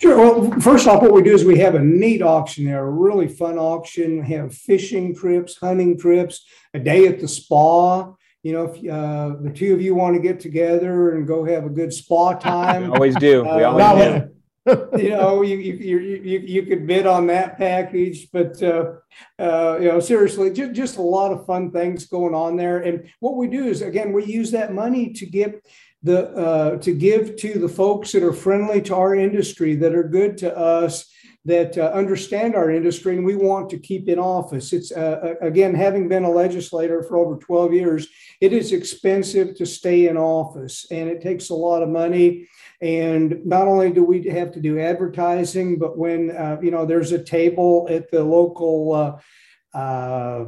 Sure. 0.01 0.17
Well, 0.17 0.61
first 0.61 0.87
off, 0.87 1.03
what 1.03 1.13
we 1.13 1.23
do 1.23 1.35
is 1.35 1.45
we 1.45 1.59
have 1.59 1.75
a 1.75 1.81
neat 1.81 2.23
auction 2.23 2.65
there, 2.65 2.87
a 2.87 2.91
really 2.91 3.29
fun 3.29 3.59
auction. 3.59 4.21
We 4.21 4.33
have 4.33 4.55
fishing 4.55 5.15
trips, 5.15 5.59
hunting 5.59 5.99
trips, 5.99 6.47
a 6.73 6.79
day 6.79 7.07
at 7.07 7.21
the 7.21 7.29
spa. 7.29 8.13
You 8.43 8.53
know, 8.55 8.73
if 8.73 8.77
uh, 8.91 9.37
the 9.43 9.51
two 9.51 9.75
of 9.75 9.83
you 9.83 9.95
want 9.95 10.15
to 10.15 10.23
get 10.23 10.41
together 10.41 11.11
and 11.11 11.27
go 11.27 11.45
have 11.45 11.67
a 11.67 11.69
good 11.69 11.93
spa 11.93 12.33
time, 12.39 12.85
we 12.85 12.95
always 12.95 13.17
do. 13.17 13.43
We 13.43 13.49
uh, 13.49 13.73
always 13.73 14.23
do 14.23 14.30
you 14.67 15.11
know, 15.11 15.43
you, 15.43 15.57
you, 15.57 15.99
you, 15.99 16.39
you, 16.39 16.63
could 16.65 16.87
bid 16.87 17.07
on 17.07 17.27
that 17.29 17.59
package, 17.59 18.29
but, 18.33 18.63
uh, 18.63 18.93
uh, 19.39 19.79
you 19.81 19.89
know, 19.89 20.01
seriously, 20.01 20.51
just, 20.53 20.73
just 20.73 20.99
a 20.99 21.03
lot 21.03 21.33
of 21.33 21.47
fun 21.47 21.71
things 21.71 22.07
going 22.07 22.35
on 22.35 22.57
there. 22.57 22.79
And 22.79 23.09
what 23.21 23.37
we 23.37 23.49
do 23.49 23.67
is, 23.67 23.83
again, 23.83 24.13
we 24.13 24.25
use 24.25 24.51
that 24.51 24.75
money 24.75 25.13
to 25.15 25.27
get 25.27 25.65
the, 26.03 26.31
uh, 26.31 26.77
to 26.79 26.93
give 26.93 27.37
to 27.37 27.59
the 27.59 27.69
folks 27.69 28.13
that 28.13 28.23
are 28.23 28.33
friendly 28.33 28.81
to 28.83 28.95
our 28.95 29.15
industry, 29.15 29.75
that 29.77 29.95
are 29.95 30.05
good 30.05 30.39
to 30.39 30.57
us, 30.57 31.11
that 31.45 31.79
uh, 31.79 31.91
understand 31.95 32.55
our 32.55 32.71
industry 32.71 33.17
and 33.17 33.25
we 33.25 33.35
want 33.35 33.71
to 33.71 33.79
keep 33.79 34.09
in 34.09 34.19
office. 34.19 34.73
It's 34.73 34.93
uh, 34.93 35.35
again, 35.41 35.75
having 35.75 36.09
been 36.09 36.25
a 36.25 36.31
legislator 36.31 37.03
for 37.03 37.17
over 37.17 37.37
12 37.37 37.73
years, 37.73 38.09
it 38.41 38.53
is 38.53 38.73
expensive 38.73 39.55
to 39.57 39.65
stay 39.65 40.09
in 40.09 40.17
office 40.17 40.87
and 40.91 41.09
it 41.09 41.23
takes 41.23 41.49
a 41.49 41.55
lot 41.55 41.83
of 41.83 41.89
money. 41.89 42.47
And 42.83 43.45
not 43.45 43.69
only 43.69 43.91
do 43.91 44.05
we 44.05 44.23
have 44.29 44.53
to 44.53 44.61
do 44.61 44.79
advertising, 44.79 45.79
but 45.79 45.97
when 45.97 46.31
uh, 46.31 46.59
you 46.63 46.71
know 46.71 46.87
there's 46.87 47.13
a 47.13 47.23
table 47.23 47.87
at 47.91 48.11
the 48.11 48.23
local 48.23 48.93
uh, 48.95 49.77
uh, 49.77 50.47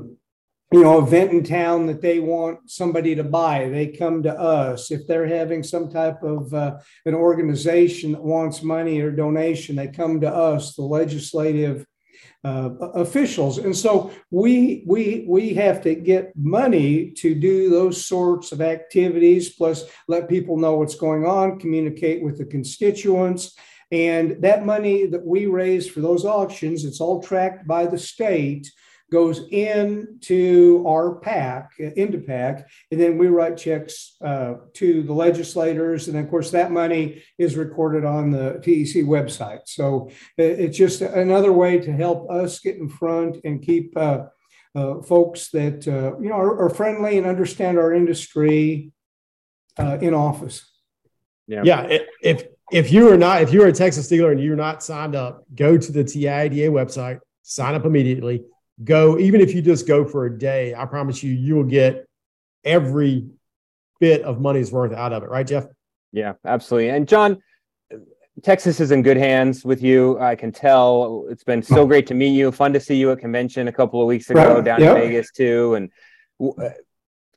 you 0.73 0.83
know 0.83 0.99
event 0.99 1.33
in 1.33 1.45
town 1.45 1.87
that 1.87 2.01
they 2.01 2.19
want 2.19 2.71
somebody 2.71 3.15
to 3.15 3.25
buy, 3.25 3.69
they 3.69 3.89
come 3.89 4.23
to 4.23 4.39
us. 4.39 4.91
If 4.91 5.07
they're 5.07 5.27
having 5.27 5.63
some 5.63 5.91
type 5.91 6.23
of 6.23 6.53
uh, 6.55 6.79
an 7.05 7.15
organization 7.15 8.13
that 8.13 8.23
wants 8.23 8.63
money 8.63 9.01
or 9.01 9.11
donation, 9.11 9.77
they 9.77 9.89
come 9.89 10.21
to 10.21 10.35
us, 10.35 10.75
the 10.75 10.83
legislative 10.83 11.87
uh, 12.45 12.71
officials. 12.95 13.59
And 13.59 13.77
so 13.77 14.11
we 14.31 14.83
we 14.87 15.25
we 15.29 15.55
have 15.55 15.81
to 15.83 15.95
get 15.95 16.33
money 16.37 17.11
to 17.13 17.35
do 17.35 17.71
those 17.71 18.05
sorts 18.05 18.51
of 18.53 18.61
activities, 18.61 19.55
plus 19.55 19.85
let 20.09 20.29
people 20.29 20.57
know 20.57 20.77
what's 20.77 20.97
going 20.97 21.25
on, 21.25 21.61
communicate 21.61 22.23
with 22.23 22.39
the 22.39 22.45
constituents. 22.45 23.55
And 23.93 24.43
that 24.43 24.65
money 24.65 25.07
that 25.07 25.25
we 25.25 25.47
raise 25.47 25.89
for 25.89 26.01
those 26.01 26.25
auctions, 26.25 26.85
it's 26.85 27.01
all 27.01 27.23
tracked 27.23 27.67
by 27.67 27.87
the 27.87 27.99
state 27.99 28.73
goes 29.13 29.47
into 29.51 30.83
our 30.89 31.17
PAC, 31.17 31.73
into 31.79 32.19
PAC, 32.19 32.67
and 32.91 32.99
then 32.99 33.19
we 33.19 33.27
write 33.27 33.59
checks 33.59 34.17
uh, 34.25 34.55
to 34.73 35.03
the 35.03 35.13
legislators. 35.13 36.09
And 36.09 36.17
of 36.17 36.31
course, 36.31 36.51
that 36.53 36.73
money 36.73 37.23
is 37.37 37.57
recorded 37.57 38.07
on 38.07 38.31
the 38.31 38.55
TEC 38.65 39.05
website. 39.05 39.61
So 39.67 40.11
it's 40.39 40.79
just 40.79 41.03
another 41.03 41.53
way 41.53 41.79
to 41.79 41.93
help 41.93 42.31
us 42.31 42.59
get 42.59 42.77
in 42.77 42.89
front 42.89 43.37
and 43.45 43.63
keep 43.63 43.95
uh, 43.97 44.25
uh, 44.75 45.03
folks 45.03 45.51
that 45.51 45.87
uh, 45.87 46.19
you 46.19 46.31
know 46.31 46.37
are, 46.37 46.65
are, 46.65 46.71
friendly 46.71 47.19
and 47.19 47.27
understand 47.27 47.79
our 47.79 47.93
industry 47.93 48.91
uh, 49.79 49.99
in 50.01 50.15
office. 50.15 50.67
Yeah. 51.47 51.63
Yeah. 51.65 51.99
If 52.23 52.47
if 52.73 52.91
you 52.91 53.13
are 53.13 53.19
not 53.19 53.43
if 53.43 53.53
you're 53.53 53.67
a 53.67 53.73
Texas 53.73 54.09
dealer 54.09 54.33
and 54.33 54.41
you're 54.41 54.57
not 54.57 54.83
signed 54.83 55.15
up, 55.15 55.45
go 55.55 55.77
to 55.77 55.93
the 55.93 56.03
TIADA 56.03 56.71
website, 56.71 57.21
sign 57.43 57.75
up 57.75 57.85
immediately 57.85 58.45
go, 58.85 59.19
even 59.19 59.41
if 59.41 59.55
you 59.55 59.63
just 59.63 59.87
go 59.87 60.05
for 60.05 60.27
a 60.27 60.39
day, 60.39 60.75
I 60.75 60.85
promise 60.87 61.23
you, 61.23 61.33
you 61.33 61.55
will 61.55 61.65
get 61.65 62.07
every 62.65 63.29
bit 64.01 64.23
of 64.23 64.41
money's 64.41 64.73
worth 64.73 64.93
out 64.93 65.13
of 65.13 65.23
it. 65.23 65.31
Right, 65.31 65.47
Jeff? 65.47 65.67
Yeah, 66.13 66.35
absolutely. 66.45 66.91
And 66.91 67.09
John, 67.09 67.43
Texas 68.43 68.81
is 68.81 68.91
in 68.91 69.03
good 69.03 69.17
hands 69.17 69.65
with 69.65 69.83
you. 69.83 70.19
I 70.19 70.35
can 70.35 70.53
tell. 70.53 71.27
It's 71.29 71.45
been 71.45 71.63
so 71.63 71.87
great 71.87 72.07
to 72.09 72.15
meet 72.15 72.31
you. 72.31 72.51
Fun 72.51 72.73
to 72.73 72.81
see 72.81 72.97
you 72.97 73.11
at 73.13 73.19
convention 73.19 73.69
a 73.69 73.73
couple 73.73 74.01
of 74.01 74.07
weeks 74.07 74.31
ago 74.31 74.55
right. 74.55 74.65
down 74.65 74.81
yep. 74.81 74.97
in 74.97 75.03
Vegas 75.03 75.31
too. 75.33 75.75
And 75.75 75.91
uh, 76.41 76.71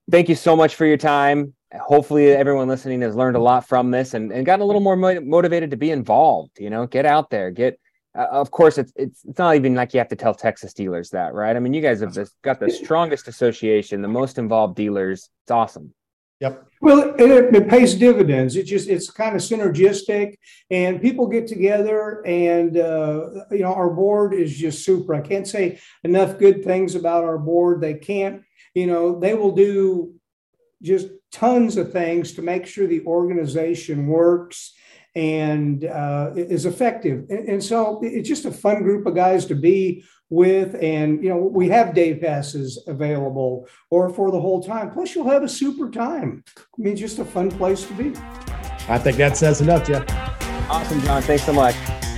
thank 0.09 0.29
you 0.29 0.35
so 0.35 0.55
much 0.55 0.75
for 0.75 0.85
your 0.85 0.97
time. 0.97 1.53
Hopefully, 1.73 2.29
everyone 2.31 2.69
listening 2.69 3.01
has 3.01 3.15
learned 3.15 3.35
a 3.35 3.39
lot 3.39 3.67
from 3.67 3.91
this 3.91 4.13
and, 4.13 4.31
and 4.31 4.45
gotten 4.45 4.61
a 4.61 4.65
little 4.65 4.81
more 4.81 4.95
mo- 4.95 5.19
motivated 5.19 5.71
to 5.71 5.77
be 5.77 5.91
involved. 5.91 6.59
You 6.59 6.69
know, 6.69 6.87
get 6.87 7.05
out 7.05 7.29
there, 7.29 7.51
get 7.51 7.77
uh, 8.15 8.27
of 8.31 8.51
course, 8.51 8.77
it's, 8.77 8.93
it's 8.95 9.23
it's 9.25 9.39
not 9.39 9.55
even 9.55 9.75
like 9.75 9.93
you 9.93 9.99
have 9.99 10.07
to 10.09 10.15
tell 10.15 10.33
Texas 10.33 10.73
dealers 10.73 11.09
that, 11.09 11.33
right? 11.33 11.55
I 11.55 11.59
mean, 11.59 11.73
you 11.73 11.81
guys 11.81 11.99
have 11.99 12.13
this, 12.13 12.31
got 12.41 12.59
the 12.59 12.69
strongest 12.69 13.27
association, 13.27 14.01
the 14.01 14.07
most 14.07 14.37
involved 14.37 14.75
dealers. 14.75 15.29
It's 15.43 15.51
awesome. 15.51 15.93
Yep. 16.41 16.67
Well, 16.81 17.15
it, 17.17 17.55
it, 17.55 17.69
pays 17.69 17.95
dividends. 17.95 18.57
It's 18.57 18.69
just 18.69 18.89
it's 18.89 19.09
kind 19.09 19.35
of 19.35 19.41
synergistic, 19.41 20.35
and 20.69 21.01
people 21.01 21.27
get 21.27 21.47
together, 21.47 22.25
and 22.25 22.77
uh, 22.77 23.45
you 23.51 23.59
know 23.59 23.73
our 23.73 23.89
board 23.89 24.33
is 24.33 24.55
just 24.55 24.83
super. 24.83 25.15
I 25.15 25.21
can't 25.21 25.47
say 25.47 25.79
enough 26.03 26.37
good 26.37 26.63
things 26.63 26.95
about 26.95 27.23
our 27.23 27.37
board. 27.37 27.81
They 27.81 27.93
can't, 27.93 28.43
you 28.73 28.85
know, 28.85 29.17
they 29.17 29.33
will 29.33 29.53
do 29.53 30.13
just 30.81 31.07
tons 31.31 31.77
of 31.77 31.91
things 31.91 32.33
to 32.33 32.41
make 32.41 32.65
sure 32.65 32.85
the 32.85 33.05
organization 33.05 34.07
works 34.07 34.73
and 35.15 35.85
uh, 35.85 36.31
is 36.35 36.65
effective. 36.65 37.25
And, 37.29 37.49
and, 37.49 37.63
so 37.63 38.01
it's 38.03 38.27
just 38.27 38.45
a 38.45 38.51
fun 38.51 38.83
group 38.83 39.05
of 39.05 39.15
guys 39.15 39.45
to 39.45 39.55
be 39.55 40.03
with. 40.29 40.75
And, 40.81 41.23
you 41.23 41.29
know, 41.29 41.37
we 41.37 41.69
have 41.69 41.95
day 41.95 42.15
passes 42.15 42.83
available 42.87 43.67
or 43.89 44.09
for 44.09 44.31
the 44.31 44.39
whole 44.39 44.61
time. 44.61 44.91
Plus, 44.91 45.15
you'll 45.15 45.29
have 45.29 45.43
a 45.43 45.49
super 45.49 45.89
time. 45.89 46.43
I 46.57 46.61
mean, 46.77 46.95
just 46.97 47.19
a 47.19 47.25
fun 47.25 47.49
place 47.49 47.85
to 47.85 47.93
be. 47.93 48.13
I 48.89 48.97
think 48.97 49.17
that 49.17 49.37
says 49.37 49.61
enough, 49.61 49.87
Jeff. 49.87 50.05
Awesome, 50.69 51.01
John. 51.01 51.21
Thanks 51.21 51.45
so 51.45 51.53
much. 51.53 51.75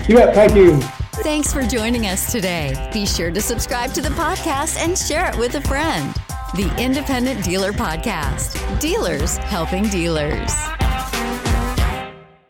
You 0.10 0.18
Yeah, 0.18 0.34
thank 0.34 0.56
you. 0.56 0.80
Thanks 1.22 1.52
for 1.52 1.64
joining 1.64 2.06
us 2.06 2.32
today. 2.32 2.90
Be 2.94 3.06
sure 3.06 3.32
to 3.32 3.42
subscribe 3.42 3.92
to 3.94 4.02
the 4.02 4.10
podcast 4.10 4.78
and 4.80 4.98
share 4.98 5.30
it 5.30 5.38
with 5.38 5.56
a 5.56 5.62
friend. 5.62 6.16
The 6.56 6.74
Independent 6.80 7.44
Dealer 7.44 7.74
Podcast. 7.74 8.80
Dealers 8.80 9.38
helping 9.38 9.84
dealers. 9.90 10.54